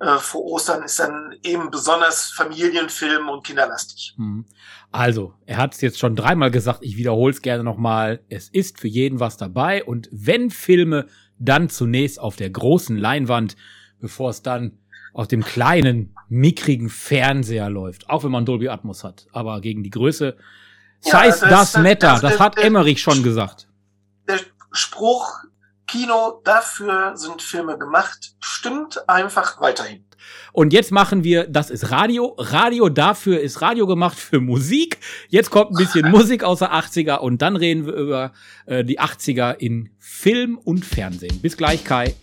äh, 0.00 0.18
vor 0.18 0.44
Ostern 0.44 0.82
ist 0.82 0.98
dann 0.98 1.36
eben 1.42 1.70
besonders 1.70 2.30
Familienfilm 2.32 3.28
und 3.28 3.46
kinderlastig. 3.46 4.14
Hm. 4.16 4.46
Also, 4.94 5.34
er 5.44 5.56
hat 5.56 5.74
es 5.74 5.80
jetzt 5.80 5.98
schon 5.98 6.14
dreimal 6.14 6.52
gesagt, 6.52 6.78
ich 6.82 6.96
wiederhole 6.96 7.32
es 7.32 7.42
gerne 7.42 7.64
nochmal. 7.64 8.20
Es 8.28 8.48
ist 8.48 8.78
für 8.78 8.86
jeden 8.86 9.18
was 9.18 9.36
dabei 9.36 9.82
und 9.82 10.08
wenn 10.12 10.50
Filme, 10.50 11.06
dann 11.36 11.68
zunächst 11.68 12.20
auf 12.20 12.36
der 12.36 12.48
großen 12.48 12.96
Leinwand, 12.96 13.56
bevor 14.00 14.30
es 14.30 14.42
dann 14.42 14.78
auf 15.12 15.26
dem 15.26 15.42
kleinen, 15.44 16.14
mickrigen 16.28 16.88
Fernseher 16.88 17.70
läuft. 17.70 18.08
Auch 18.08 18.22
wenn 18.22 18.30
man 18.30 18.46
Dolby 18.46 18.68
Atmos 18.68 19.02
hat. 19.02 19.26
Aber 19.32 19.60
gegen 19.60 19.82
die 19.82 19.90
Größe. 19.90 20.36
Ja, 21.04 21.24
Size 21.24 21.40
das- 21.48 21.72
das- 21.72 21.82
matter. 21.82 21.96
das- 22.12 22.20
Das 22.20 22.38
hat 22.38 22.56
das- 22.56 22.64
Emmerich 22.64 23.02
schon 23.02 23.24
gesagt. 23.24 23.66
Der 24.28 24.38
Spruch 24.70 25.28
Kino, 25.88 26.40
dafür 26.44 27.16
sind 27.16 27.42
Filme 27.42 27.78
gemacht, 27.78 28.36
stimmt 28.38 29.08
einfach 29.08 29.60
weiterhin. 29.60 30.04
Und 30.52 30.72
jetzt 30.72 30.92
machen 30.92 31.24
wir, 31.24 31.46
das 31.48 31.70
ist 31.70 31.90
Radio. 31.90 32.34
Radio 32.38 32.88
dafür 32.88 33.40
ist 33.40 33.60
Radio 33.60 33.86
gemacht 33.86 34.18
für 34.18 34.40
Musik. 34.40 34.98
Jetzt 35.28 35.50
kommt 35.50 35.72
ein 35.72 35.76
bisschen 35.76 36.10
Musik 36.12 36.44
aus 36.44 36.60
der 36.60 36.72
80er 36.72 37.16
und 37.16 37.42
dann 37.42 37.56
reden 37.56 37.86
wir 37.86 37.94
über 37.94 38.32
äh, 38.66 38.84
die 38.84 39.00
80er 39.00 39.56
in 39.56 39.90
Film 39.98 40.58
und 40.58 40.84
Fernsehen. 40.84 41.40
Bis 41.40 41.56
gleich, 41.56 41.84
Kai. 41.84 42.14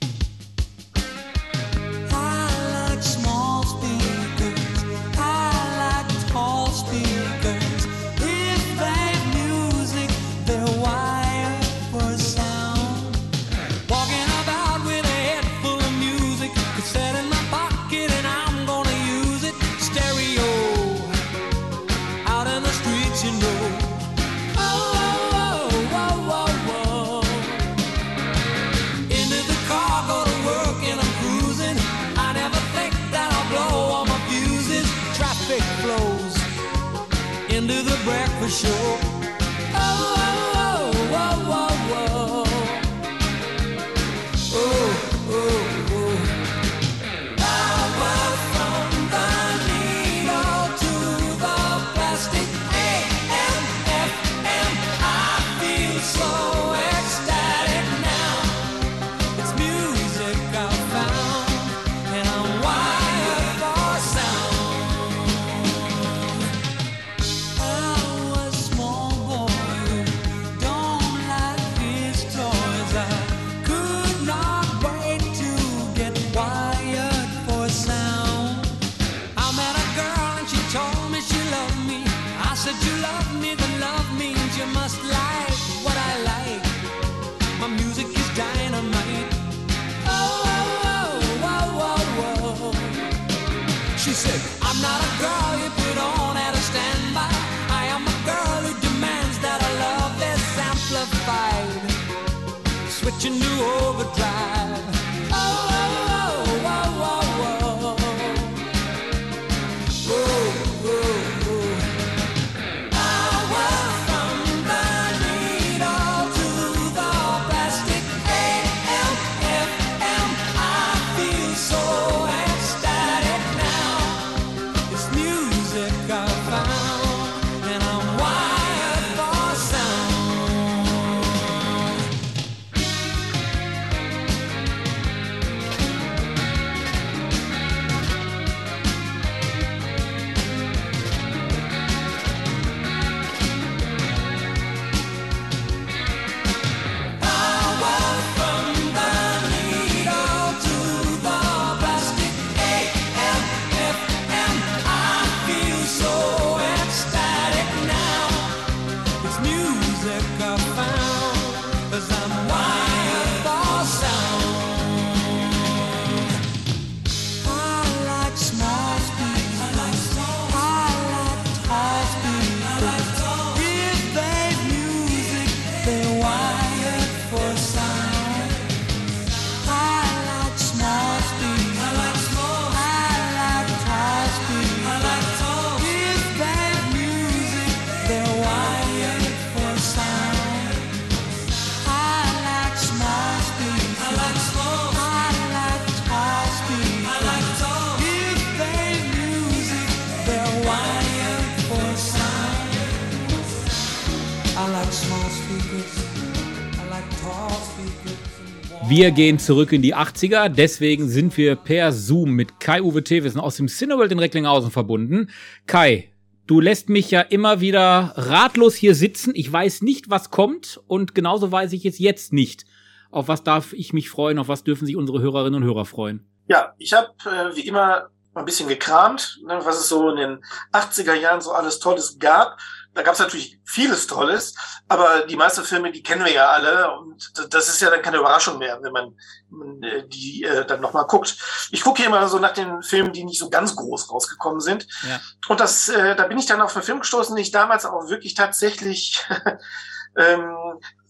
Wir 208.93 209.11
gehen 209.11 209.39
zurück 209.39 209.71
in 209.71 209.81
die 209.81 209.95
80er, 209.95 210.49
deswegen 210.49 211.07
sind 211.07 211.37
wir 211.37 211.55
per 211.55 211.93
Zoom 211.93 212.31
mit 212.31 212.59
Kai-Uwe 212.59 213.05
Thewissen 213.05 213.39
aus 213.39 213.55
dem 213.55 213.69
Cineworld 213.69 214.11
in 214.11 214.19
Recklinghausen 214.19 214.69
verbunden. 214.69 215.29
Kai, 215.65 216.11
du 216.45 216.59
lässt 216.59 216.89
mich 216.89 217.09
ja 217.09 217.21
immer 217.21 217.61
wieder 217.61 218.11
ratlos 218.17 218.75
hier 218.75 218.93
sitzen. 218.93 219.31
Ich 219.33 219.49
weiß 219.49 219.81
nicht, 219.81 220.09
was 220.09 220.29
kommt 220.29 220.81
und 220.87 221.15
genauso 221.15 221.53
weiß 221.53 221.71
ich 221.71 221.85
es 221.85 221.99
jetzt 221.99 222.33
nicht. 222.33 222.65
Auf 223.11 223.29
was 223.29 223.45
darf 223.45 223.71
ich 223.71 223.93
mich 223.93 224.09
freuen, 224.09 224.37
auf 224.37 224.49
was 224.49 224.65
dürfen 224.65 224.85
sich 224.85 224.97
unsere 224.97 225.21
Hörerinnen 225.21 225.63
und 225.63 225.69
Hörer 225.69 225.85
freuen? 225.85 226.27
Ja, 226.49 226.73
ich 226.77 226.91
habe 226.91 227.07
äh, 227.23 227.55
wie 227.55 227.65
immer 227.65 228.09
ein 228.33 228.43
bisschen 228.43 228.67
gekramt, 228.67 229.39
ne, 229.45 229.61
was 229.63 229.79
es 229.79 229.87
so 229.87 230.09
in 230.09 230.17
den 230.17 230.43
80er 230.73 231.13
Jahren 231.13 231.39
so 231.39 231.51
alles 231.51 231.79
Tolles 231.79 232.19
gab. 232.19 232.57
Da 232.93 233.03
gab 233.03 233.13
es 233.13 233.19
natürlich 233.19 233.59
vieles 233.63 234.07
Tolles, 234.07 234.53
aber 234.89 235.21
die 235.21 235.37
meisten 235.37 235.63
Filme, 235.63 235.91
die 235.91 236.03
kennen 236.03 236.25
wir 236.25 236.33
ja 236.33 236.47
alle 236.47 236.91
und 236.97 237.31
das 237.53 237.69
ist 237.69 237.81
ja 237.81 237.89
dann 237.89 238.01
keine 238.01 238.17
Überraschung 238.17 238.57
mehr, 238.57 238.79
wenn 238.81 238.91
man, 238.91 239.15
man 239.49 239.81
äh, 239.81 240.07
die 240.07 240.43
äh, 240.43 240.65
dann 240.65 240.81
nochmal 240.81 241.05
guckt. 241.05 241.37
Ich 241.71 241.81
gucke 241.81 242.01
hier 242.01 242.07
immer 242.07 242.27
so 242.27 242.39
nach 242.39 242.51
den 242.51 242.83
Filmen, 242.83 243.13
die 243.13 243.23
nicht 243.23 243.39
so 243.39 243.49
ganz 243.49 243.77
groß 243.77 244.11
rausgekommen 244.11 244.59
sind. 244.59 244.87
Ja. 245.07 245.21
Und 245.47 245.61
das, 245.61 245.87
äh, 245.87 246.15
da 246.15 246.27
bin 246.27 246.37
ich 246.37 246.47
dann 246.47 246.61
auf 246.61 246.75
einen 246.75 246.83
Film 246.83 246.99
gestoßen, 246.99 247.33
den 247.33 247.41
ich 247.41 247.51
damals 247.51 247.85
auch 247.85 248.09
wirklich 248.09 248.33
tatsächlich, 248.33 249.25
ähm, 250.17 250.53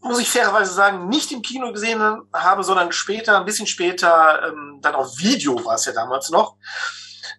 muss 0.02 0.20
ich 0.20 0.30
fairerweise 0.30 0.74
sagen, 0.74 1.10
nicht 1.10 1.32
im 1.32 1.42
Kino 1.42 1.72
gesehen 1.74 2.02
habe, 2.32 2.64
sondern 2.64 2.92
später, 2.92 3.40
ein 3.40 3.46
bisschen 3.46 3.68
später, 3.68 4.48
ähm, 4.48 4.80
dann 4.82 4.94
auf 4.94 5.18
Video 5.18 5.64
war 5.66 5.76
es 5.76 5.86
ja 5.86 5.94
damals 5.94 6.30
noch. 6.30 6.58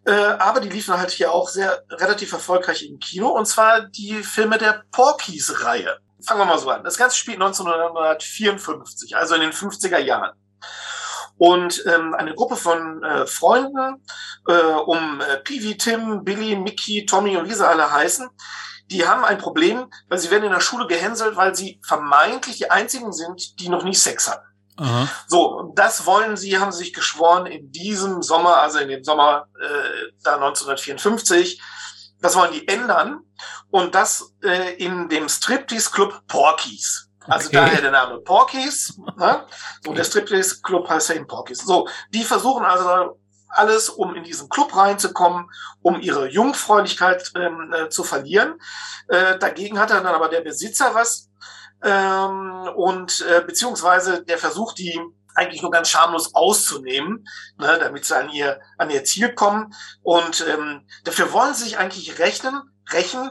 Äh, 0.04 0.12
aber 0.12 0.60
die 0.60 0.68
liefen 0.68 0.96
halt 0.96 1.10
hier 1.10 1.32
auch 1.32 1.48
sehr 1.48 1.84
relativ 1.90 2.32
erfolgreich 2.32 2.84
im 2.84 2.98
Kino, 2.98 3.28
und 3.28 3.46
zwar 3.46 3.82
die 3.82 4.22
Filme 4.22 4.58
der 4.58 4.84
Porkies-Reihe. 4.90 5.98
Fangen 6.24 6.40
wir 6.40 6.44
mal 6.44 6.58
so 6.58 6.70
an. 6.70 6.84
Das 6.84 6.96
Ganze 6.96 7.16
spielt 7.16 7.40
1954, 7.40 9.16
also 9.16 9.34
in 9.34 9.42
den 9.42 9.52
50er 9.52 9.98
Jahren. 9.98 10.32
Und 11.38 11.84
ähm, 11.86 12.14
eine 12.14 12.34
Gruppe 12.34 12.56
von 12.56 13.02
äh, 13.02 13.26
Freunden 13.26 14.04
äh, 14.46 14.52
um 14.52 15.20
äh, 15.20 15.38
Peewee, 15.38 15.76
Tim, 15.76 16.24
Billy, 16.24 16.56
Mickey, 16.56 17.06
Tommy 17.06 17.36
und 17.36 17.48
wie 17.48 17.54
sie 17.54 17.66
alle 17.66 17.90
heißen, 17.90 18.28
die 18.90 19.06
haben 19.06 19.24
ein 19.24 19.38
Problem, 19.38 19.90
weil 20.08 20.18
sie 20.18 20.30
werden 20.30 20.44
in 20.44 20.52
der 20.52 20.60
Schule 20.60 20.86
gehänselt, 20.86 21.36
weil 21.36 21.54
sie 21.54 21.80
vermeintlich 21.82 22.58
die 22.58 22.70
einzigen 22.70 23.12
sind, 23.12 23.58
die 23.58 23.68
noch 23.68 23.84
nie 23.84 23.94
Sex 23.94 24.28
hatten. 24.28 24.46
Aha. 24.82 25.08
So, 25.28 25.58
und 25.58 25.78
das 25.78 26.06
wollen 26.06 26.36
sie, 26.36 26.58
haben 26.58 26.72
sie 26.72 26.78
sich 26.78 26.92
geschworen 26.92 27.46
in 27.46 27.70
diesem 27.70 28.22
Sommer, 28.22 28.56
also 28.56 28.78
in 28.78 28.88
dem 28.88 29.04
Sommer 29.04 29.46
äh, 29.60 30.12
da 30.22 30.34
1954, 30.34 31.60
das 32.20 32.36
wollen 32.36 32.52
die 32.52 32.66
ändern 32.68 33.20
und 33.70 33.94
das 33.94 34.34
äh, 34.42 34.74
in 34.74 35.08
dem 35.08 35.28
Striptease 35.28 35.90
Club 35.90 36.22
Porkies. 36.28 37.08
Also 37.26 37.48
Okay. 37.48 37.56
daher 37.56 37.80
der 37.80 37.90
Name 37.92 38.18
Porkies. 38.20 38.98
Ne? 39.16 39.46
So, 39.84 39.92
der 39.92 40.04
Striptease 40.04 40.60
Club 40.62 40.88
heißt 40.88 41.10
ja 41.10 41.14
eben 41.16 41.26
Porkies. 41.26 41.58
So, 41.64 41.88
die 42.12 42.24
versuchen 42.24 42.64
also 42.64 43.18
alles, 43.48 43.88
um 43.90 44.14
in 44.14 44.24
diesen 44.24 44.48
Club 44.48 44.74
reinzukommen, 44.74 45.48
um 45.82 46.00
ihre 46.00 46.28
Jungfräulichkeit 46.28 47.30
ähm, 47.36 47.72
äh, 47.72 47.88
zu 47.90 48.02
verlieren. 48.02 48.58
Äh, 49.08 49.38
dagegen 49.38 49.78
hat 49.78 49.90
dann 49.90 50.06
aber 50.06 50.28
der 50.28 50.40
Besitzer 50.40 50.94
was 50.94 51.28
ähm, 51.82 52.68
und 52.74 53.24
äh, 53.28 53.42
beziehungsweise 53.44 54.24
der 54.24 54.38
versucht 54.38 54.78
die 54.78 55.00
eigentlich 55.34 55.62
nur 55.62 55.70
ganz 55.70 55.88
schamlos 55.88 56.34
auszunehmen, 56.34 57.26
ne, 57.58 57.78
damit 57.78 58.04
sie 58.04 58.16
an 58.16 58.30
ihr 58.30 58.60
an 58.78 58.90
ihr 58.90 59.04
Ziel 59.04 59.34
kommen. 59.34 59.74
Und 60.02 60.44
ähm, 60.46 60.86
dafür 61.04 61.32
wollen 61.32 61.54
sie 61.54 61.64
sich 61.64 61.78
eigentlich 61.78 62.18
rechnen, 62.18 62.60
rächen, 62.92 63.30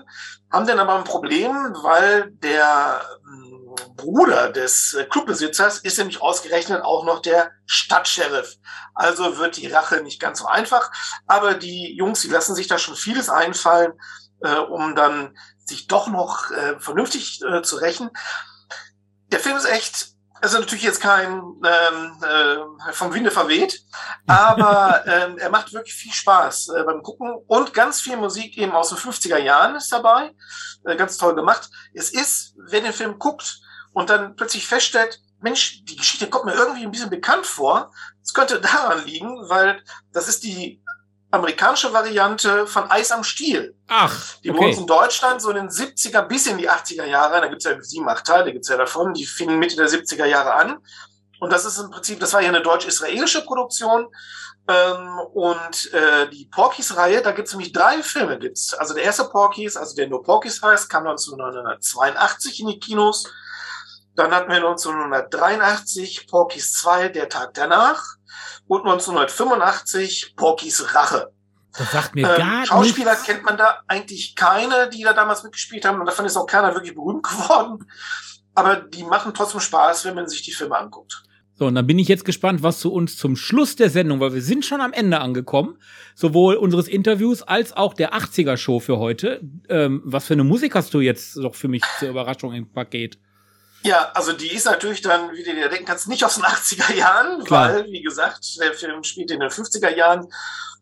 haben 0.51 0.67
dann 0.67 0.79
aber 0.79 0.95
ein 0.95 1.03
Problem, 1.03 1.51
weil 1.81 2.31
der 2.31 3.01
ähm, 3.25 3.75
Bruder 3.95 4.51
des 4.51 4.93
äh, 4.93 5.05
Clubbesitzers 5.05 5.79
ist 5.79 5.97
nämlich 5.97 6.21
ausgerechnet 6.21 6.83
auch 6.83 7.05
noch 7.05 7.21
der 7.21 7.51
Stadtsheriff. 7.65 8.57
Also 8.93 9.37
wird 9.37 9.57
die 9.57 9.67
Rache 9.67 10.01
nicht 10.01 10.19
ganz 10.19 10.39
so 10.39 10.47
einfach. 10.47 10.91
Aber 11.27 11.53
die 11.53 11.95
Jungs, 11.95 12.21
die 12.21 12.29
lassen 12.29 12.55
sich 12.55 12.67
da 12.67 12.77
schon 12.77 12.95
vieles 12.95 13.29
einfallen, 13.29 13.93
äh, 14.41 14.55
um 14.55 14.95
dann 14.95 15.37
sich 15.71 15.87
doch 15.87 16.07
noch 16.07 16.51
äh, 16.51 16.79
vernünftig 16.79 17.41
äh, 17.41 17.61
zu 17.61 17.77
rächen. 17.77 18.09
Der 19.31 19.39
Film 19.39 19.57
ist 19.57 19.65
echt, 19.65 20.09
also 20.41 20.59
natürlich 20.59 20.83
jetzt 20.83 21.01
kein 21.01 21.33
ähm, 21.33 22.23
äh, 22.23 22.93
vom 22.93 23.13
Winde 23.13 23.31
verweht, 23.31 23.81
aber 24.27 25.03
ähm, 25.07 25.37
er 25.37 25.49
macht 25.49 25.73
wirklich 25.73 25.93
viel 25.93 26.13
Spaß 26.13 26.69
äh, 26.69 26.83
beim 26.83 27.01
Gucken 27.01 27.33
und 27.47 27.73
ganz 27.73 28.01
viel 28.01 28.17
Musik 28.17 28.57
eben 28.57 28.71
aus 28.71 28.89
den 28.89 28.97
50er 28.97 29.37
Jahren 29.37 29.75
ist 29.75 29.91
dabei, 29.91 30.33
äh, 30.85 30.95
ganz 30.95 31.17
toll 31.17 31.35
gemacht. 31.35 31.69
Es 31.93 32.11
ist, 32.11 32.53
wer 32.57 32.81
den 32.81 32.93
Film 32.93 33.17
guckt 33.19 33.61
und 33.93 34.09
dann 34.09 34.35
plötzlich 34.35 34.67
feststellt, 34.67 35.19
Mensch, 35.41 35.83
die 35.85 35.95
Geschichte 35.95 36.29
kommt 36.29 36.45
mir 36.45 36.53
irgendwie 36.53 36.83
ein 36.83 36.91
bisschen 36.91 37.09
bekannt 37.09 37.47
vor. 37.47 37.91
Es 38.21 38.33
könnte 38.33 38.61
daran 38.61 39.03
liegen, 39.05 39.49
weil 39.49 39.83
das 40.13 40.27
ist 40.27 40.43
die 40.43 40.80
amerikanische 41.31 41.93
Variante 41.93 42.67
von 42.67 42.91
Eis 42.91 43.11
am 43.11 43.23
Stiel. 43.23 43.75
Ach, 43.87 44.35
Die 44.43 44.51
bei 44.51 44.57
uns 44.57 44.75
okay. 44.75 44.81
in 44.81 44.87
Deutschland 44.87 45.41
so 45.41 45.49
in 45.49 45.55
den 45.55 45.69
70er 45.69 46.23
bis 46.23 46.45
in 46.47 46.57
die 46.57 46.69
80er 46.69 47.05
Jahre, 47.05 47.41
da 47.41 47.47
gibt's 47.47 47.65
ja 47.65 47.81
sieben, 47.81 48.07
acht 48.09 48.25
Teile, 48.25 48.51
gibt's 48.51 48.67
ja 48.67 48.77
davon, 48.77 49.13
die 49.13 49.25
fingen 49.25 49.57
Mitte 49.57 49.77
der 49.77 49.87
70er 49.87 50.25
Jahre 50.25 50.53
an. 50.53 50.77
Und 51.39 51.51
das 51.51 51.65
ist 51.65 51.79
im 51.79 51.89
Prinzip, 51.89 52.19
das 52.19 52.33
war 52.33 52.41
ja 52.41 52.49
eine 52.49 52.61
deutsch-israelische 52.61 53.43
Produktion. 53.43 54.07
Ähm, 54.67 55.19
und 55.33 55.91
äh, 55.93 56.29
die 56.29 56.45
Porkies-Reihe, 56.45 57.21
da 57.21 57.31
gibt's 57.31 57.51
nämlich 57.53 57.71
drei 57.71 58.03
Filme. 58.03 58.37
Gibt's. 58.37 58.73
Also 58.73 58.93
der 58.93 59.03
erste 59.03 59.25
Porkies, 59.25 59.75
also 59.75 59.95
der 59.95 60.07
nur 60.07 60.21
Porkies 60.21 60.61
heißt, 60.61 60.89
kam 60.89 61.07
1982 61.07 62.59
in 62.59 62.67
die 62.67 62.79
Kinos. 62.79 63.27
Dann 64.15 64.31
hatten 64.31 64.49
wir 64.49 64.57
1983 64.57 66.27
Porkies 66.27 66.73
2, 66.73 67.09
der 67.09 67.29
Tag 67.29 67.53
danach. 67.53 68.03
Und 68.67 68.81
1985 68.81 70.35
Porkies 70.35 70.93
Rache. 70.95 71.31
Das 71.77 71.91
sagt 71.91 72.15
mir 72.15 72.29
Ähm, 72.29 72.37
gar 72.37 72.65
Schauspieler 72.65 73.11
nichts. 73.11 73.25
kennt 73.25 73.43
man 73.43 73.57
da 73.57 73.79
eigentlich 73.87 74.35
keine, 74.35 74.89
die 74.89 75.03
da 75.03 75.13
damals 75.13 75.43
mitgespielt 75.43 75.85
haben. 75.85 75.99
Und 75.99 76.05
davon 76.05 76.25
ist 76.25 76.35
auch 76.37 76.45
keiner 76.45 76.73
wirklich 76.73 76.95
berühmt 76.95 77.23
geworden. 77.23 77.85
Aber 78.53 78.75
die 78.75 79.03
machen 79.03 79.33
trotzdem 79.33 79.61
Spaß, 79.61 80.05
wenn 80.05 80.15
man 80.15 80.27
sich 80.27 80.41
die 80.41 80.51
Filme 80.51 80.77
anguckt. 80.77 81.23
So, 81.55 81.67
und 81.67 81.75
dann 81.75 81.85
bin 81.85 81.99
ich 81.99 82.07
jetzt 82.07 82.25
gespannt, 82.25 82.63
was 82.63 82.81
du 82.81 82.89
uns 82.89 83.17
zum 83.17 83.35
Schluss 83.35 83.75
der 83.75 83.89
Sendung, 83.91 84.19
weil 84.19 84.33
wir 84.33 84.41
sind 84.41 84.65
schon 84.65 84.81
am 84.81 84.93
Ende 84.93 85.19
angekommen, 85.21 85.77
sowohl 86.15 86.55
unseres 86.55 86.87
Interviews 86.87 87.43
als 87.43 87.71
auch 87.71 87.93
der 87.93 88.15
80er-Show 88.15 88.79
für 88.79 88.97
heute. 88.97 89.41
Ähm, 89.69 90.01
was 90.03 90.25
für 90.25 90.33
eine 90.33 90.43
Musik 90.43 90.73
hast 90.75 90.93
du 90.93 91.01
jetzt 91.01 91.37
noch 91.37 91.53
für 91.53 91.67
mich 91.67 91.83
zur 91.99 92.09
Überraschung 92.09 92.53
im 92.53 92.71
Paket? 92.71 93.19
Ja, 93.83 94.11
also 94.13 94.33
die 94.33 94.51
ist 94.53 94.65
natürlich 94.65 95.01
dann, 95.01 95.31
wie 95.33 95.43
du 95.43 95.53
dir 95.55 95.69
denken 95.69 95.85
kannst, 95.85 96.07
nicht 96.07 96.23
aus 96.23 96.35
den 96.35 96.43
80er 96.43 96.93
Jahren, 96.93 97.43
Klar. 97.43 97.73
weil, 97.73 97.85
wie 97.91 98.01
gesagt, 98.01 98.59
der 98.59 98.73
Film 98.73 99.03
spielt 99.03 99.31
in 99.31 99.39
den 99.39 99.49
50er 99.49 99.95
Jahren, 99.95 100.27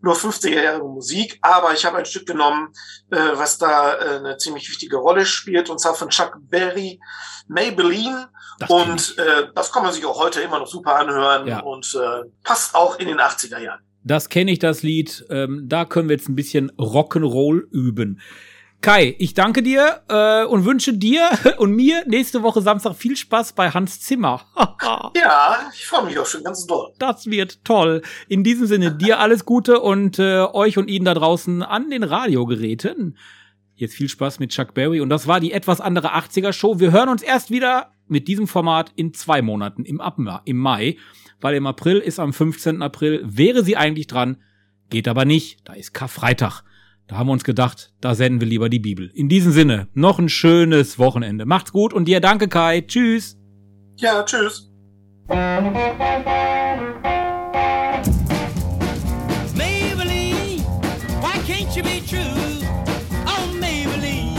nur 0.02 0.16
50er 0.16 0.62
Jahre 0.62 0.84
Musik, 0.88 1.38
aber 1.41 1.74
ich 1.74 1.86
habe 1.86 1.97
ein 1.97 2.06
Stück 2.06 2.26
genommen, 2.26 2.70
äh, 3.12 3.18
was 3.34 3.58
da 3.58 3.95
äh, 3.95 4.18
eine 4.18 4.38
ziemlich 4.38 4.70
wichtige 4.70 4.97
Rolle 4.97 5.26
spielt, 5.26 5.70
und 5.70 5.80
zwar 5.80 5.93
von 5.93 6.10
Chuck 6.10 6.38
Berry, 6.50 7.00
Maybelline. 7.47 8.30
Das 8.60 8.70
und 8.70 9.18
äh, 9.18 9.47
das 9.56 9.72
kann 9.72 9.84
man 9.84 9.93
sich 9.93 10.06
auch 10.06 10.20
heute 10.20 10.41
immer 10.41 10.60
noch 10.60 10.68
super 10.68 10.95
anhören 10.95 11.47
Ja. 11.47 11.60
und 11.62 11.95
äh, 11.95 12.30
passt 12.43 12.76
auch 12.76 13.00
in 13.00 13.08
den 13.08 13.20
80er 13.20 13.60
Jahren. 13.60 13.80
Das 14.04 14.30
kenne 14.30 14.52
ich, 14.52 14.60
das 14.60 14.82
Lied. 14.84 15.26
Ähm, 15.30 15.66
da 15.68 15.86
können 15.86 16.10
wir 16.10 16.16
jetzt 16.16 16.30
ein 16.30 16.36
bisschen 16.36 16.72
Rock'n'Roll 16.78 17.70
üben. 17.72 18.22
Kai, 18.82 19.15
ich 19.19 19.34
danke 19.34 19.61
dir 19.61 20.03
äh, 20.07 20.45
und 20.45 20.63
wünsche 20.63 20.93
dir 20.93 21.30
und 21.57 21.73
mir 21.73 22.05
nächste 22.07 22.43
Woche 22.43 22.61
Samstag 22.61 22.95
viel 22.95 23.17
Spaß 23.17 23.53
bei 23.53 23.69
Hans 23.71 23.99
Zimmer. 24.01 24.45
Ja, 25.15 25.69
ich 25.73 25.86
freue 25.86 26.05
mich 26.05 26.17
auch 26.17 26.25
schon 26.25 26.43
ganz 26.43 26.65
doll. 26.65 26.93
Das 26.97 27.27
wird 27.27 27.63
toll. 27.65 28.01
In 28.27 28.43
diesem 28.43 28.65
Sinne, 28.67 28.95
dir 28.95 29.19
alles 29.19 29.45
Gute 29.45 29.80
und 29.82 30.17
äh, 30.17 30.45
euch 30.45 30.77
und 30.77 30.89
Ihnen 30.89 31.05
da 31.05 31.13
draußen 31.13 31.61
an 31.61 31.89
den 31.89 32.03
Radiogeräten. 32.03 33.17
Jetzt 33.75 33.95
viel 33.95 34.09
Spaß 34.09 34.39
mit 34.39 34.51
Chuck 34.51 34.73
Berry. 34.73 35.01
Und 35.01 35.09
das 35.09 35.27
war 35.27 35.39
die 35.39 35.51
etwas 35.51 35.82
andere 35.82 36.15
80er-Show. 36.15 36.80
Wir 36.80 36.91
hören 36.91 37.09
uns 37.09 37.21
erst 37.21 37.51
wieder 37.51 37.91
mit 38.07 38.27
diesem 38.27 38.47
Format 38.47 38.91
in 38.95 39.13
zwei 39.13 39.41
Monaten, 39.41 39.84
im, 39.84 39.99
Ab 40.01 40.17
im 40.45 40.57
Mai. 40.57 40.97
Weil 41.41 41.55
im 41.55 41.67
April 41.67 41.97
ist 41.97 42.19
am 42.19 42.34
15. 42.34 42.82
April, 42.82 43.21
wäre 43.25 43.63
sie 43.63 43.77
eigentlich 43.77 44.07
dran. 44.07 44.38
Geht 44.89 45.07
aber 45.07 45.25
nicht. 45.25 45.59
Da 45.65 45.73
ist 45.73 45.93
Karfreitag. 45.93 46.63
Da 47.10 47.18
haben 47.18 47.28
wir 47.28 47.34
uns 47.34 47.43
gedacht, 47.43 47.91
da 48.01 48.14
senden 48.14 48.39
wir 48.39 48.47
lieber 48.47 48.70
die 48.70 48.78
Bibel. 48.78 49.10
In 49.16 49.30
diesem 49.30 49.51
Sinne, 49.51 49.88
noch 49.95 50.20
ein 50.20 50.30
schönes 50.30 50.99
Wochenende. 50.99 51.47
Macht's 51.47 51.72
gut 51.72 51.91
und 51.91 52.07
dir 52.07 52.20
danke, 52.20 52.47
Kai. 52.47 52.82
Tschüss. 52.82 53.36
Ja, 53.95 54.22
tschüss. 54.22 54.70
Maybelline, 59.55 60.62
why 61.20 61.34
can't 61.47 61.76
you 61.76 61.82
be 61.82 61.99
true? 62.07 62.62
Oh, 63.26 63.57
Maybelline, 63.60 64.36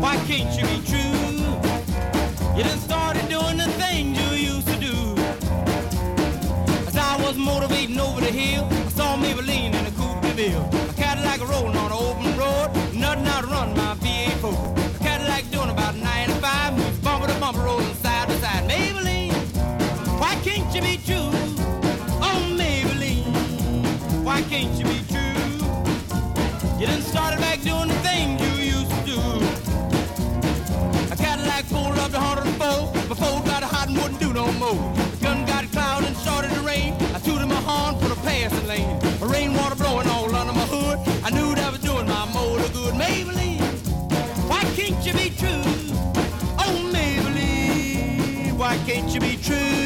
why 0.00 0.16
can't 0.26 0.50
you 0.58 0.66
be 0.66 0.82
true? 0.84 1.14
You 2.56 2.64
done 2.64 2.80
started 2.80 3.28
doing 3.28 3.58
the 3.58 3.70
things 3.78 4.18
you 4.18 4.56
used 4.56 4.66
to 4.66 4.76
do. 4.80 5.14
As 6.88 6.96
I 6.96 7.16
was 7.22 7.36
motivating 7.36 8.00
over 8.00 8.20
the 8.20 8.32
hill, 8.32 8.68
mama 17.52 17.64
rolling 17.64 17.94
side 18.02 18.28
to 18.28 18.36
side. 18.40 18.68
Maybelline, 18.68 19.32
why 20.18 20.34
can't 20.42 20.66
you 20.74 20.82
be 20.82 20.96
true? 21.06 21.30
Oh, 22.20 22.40
Maybelline, 22.58 24.24
why 24.24 24.42
can't 24.42 24.74
you 24.74 24.84
be 24.84 25.00
true? 25.06 25.42
You 26.80 26.86
didn't 26.88 27.04
start 27.04 27.34
it 27.34 27.40
back 27.40 27.60
doing 27.62 27.86
the 27.86 28.00
thing 28.02 28.40
you 28.40 28.50
used 28.74 28.90
to 28.90 29.02
do. 29.06 29.18
A 31.12 31.16
Cadillac 31.16 31.68
pulled 31.68 31.96
up 32.00 32.10
to 32.10 32.18
104, 32.18 33.06
before 33.06 33.40
got 33.44 33.62
hot 33.62 33.88
and 33.90 33.96
wouldn't 33.96 34.18
do 34.18 34.32
no 34.32 34.50
more. 34.54 34.82
The 35.12 35.18
gun 35.22 35.46
got 35.46 35.70
cloud 35.70 36.02
and 36.02 36.16
started 36.16 36.50
to 36.50 36.60
rain. 36.62 36.94
I 37.14 37.20
tooted 37.20 37.46
my 37.46 37.62
horn 37.68 37.94
for 38.00 38.08
the 38.08 38.16
passing 38.26 38.66
lane. 38.66 38.98
A 39.22 39.26
rainwater 39.26 39.76
blowing 39.76 40.08
all 40.08 40.34
under 40.34 40.52
my 40.52 40.66
hood. 40.66 40.98
I 41.22 41.30
knew 41.30 41.54
that 41.54 41.70
was 41.70 41.80
doing 41.80 42.08
my 42.08 42.24
motor 42.34 42.68
good. 42.72 42.94
Maybelline, 42.94 43.62
why 44.50 44.62
can't 44.74 44.98
you 45.06 45.12
be 45.12 45.30
true? 45.30 45.75
Can't 48.86 49.12
you 49.12 49.18
be 49.20 49.36
true? 49.36 49.85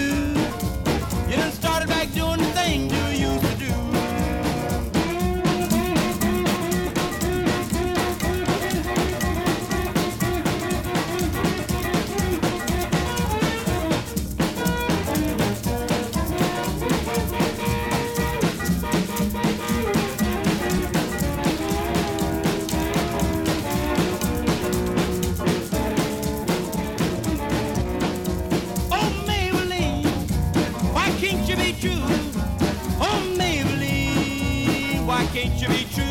Can't 35.42 35.62
you 35.62 35.68
be 35.68 35.84
true? 35.94 36.04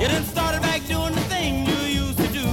You 0.00 0.08
done 0.08 0.24
started 0.24 0.62
back 0.62 0.82
doing 0.86 1.14
the 1.14 1.20
thing 1.28 1.66
you 1.66 2.04
used 2.04 2.16
to 2.18 2.28
do. 2.28 2.46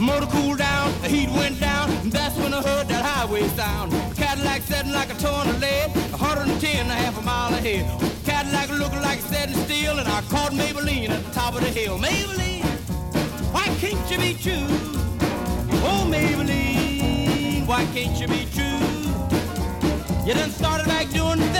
Motor 0.00 0.26
cooled 0.26 0.58
down, 0.58 0.92
the 1.02 1.08
heat 1.08 1.28
went 1.30 1.58
down, 1.58 1.90
and 1.90 2.12
that's 2.12 2.36
when 2.36 2.54
I 2.54 2.62
heard 2.62 2.86
that 2.86 3.04
highway 3.04 3.48
sound. 3.48 3.90
Cadillac 4.16 4.62
setting 4.62 4.92
like 4.92 5.10
a 5.10 5.14
ton 5.14 5.48
of 5.48 5.60
lead, 5.60 5.90
110 6.12 6.76
and 6.76 6.90
a 6.90 6.94
half 6.94 7.18
a 7.18 7.22
mile 7.22 7.52
ahead. 7.54 7.84
Cadillac 8.24 8.68
looking 8.70 9.02
like 9.02 9.18
it's 9.18 9.26
setting 9.26 9.56
still, 9.66 9.98
and 9.98 10.08
I 10.08 10.20
caught 10.30 10.52
Maybelline 10.52 11.10
at 11.10 11.24
the 11.24 11.30
top 11.32 11.56
of 11.56 11.62
the 11.62 11.70
hill. 11.70 11.98
Maybelline, 11.98 12.62
why 13.52 13.66
can't 13.80 14.08
you 14.12 14.18
be 14.18 14.34
true? 14.34 14.68
Oh, 15.82 16.06
Maybelline, 16.08 17.66
why 17.66 17.84
can't 17.86 18.16
you 18.20 18.28
be 18.28 18.46
true? 18.54 18.64
You 20.24 20.34
done 20.34 20.50
started 20.50 20.86
back 20.86 21.10
doing 21.10 21.40
the 21.40 21.50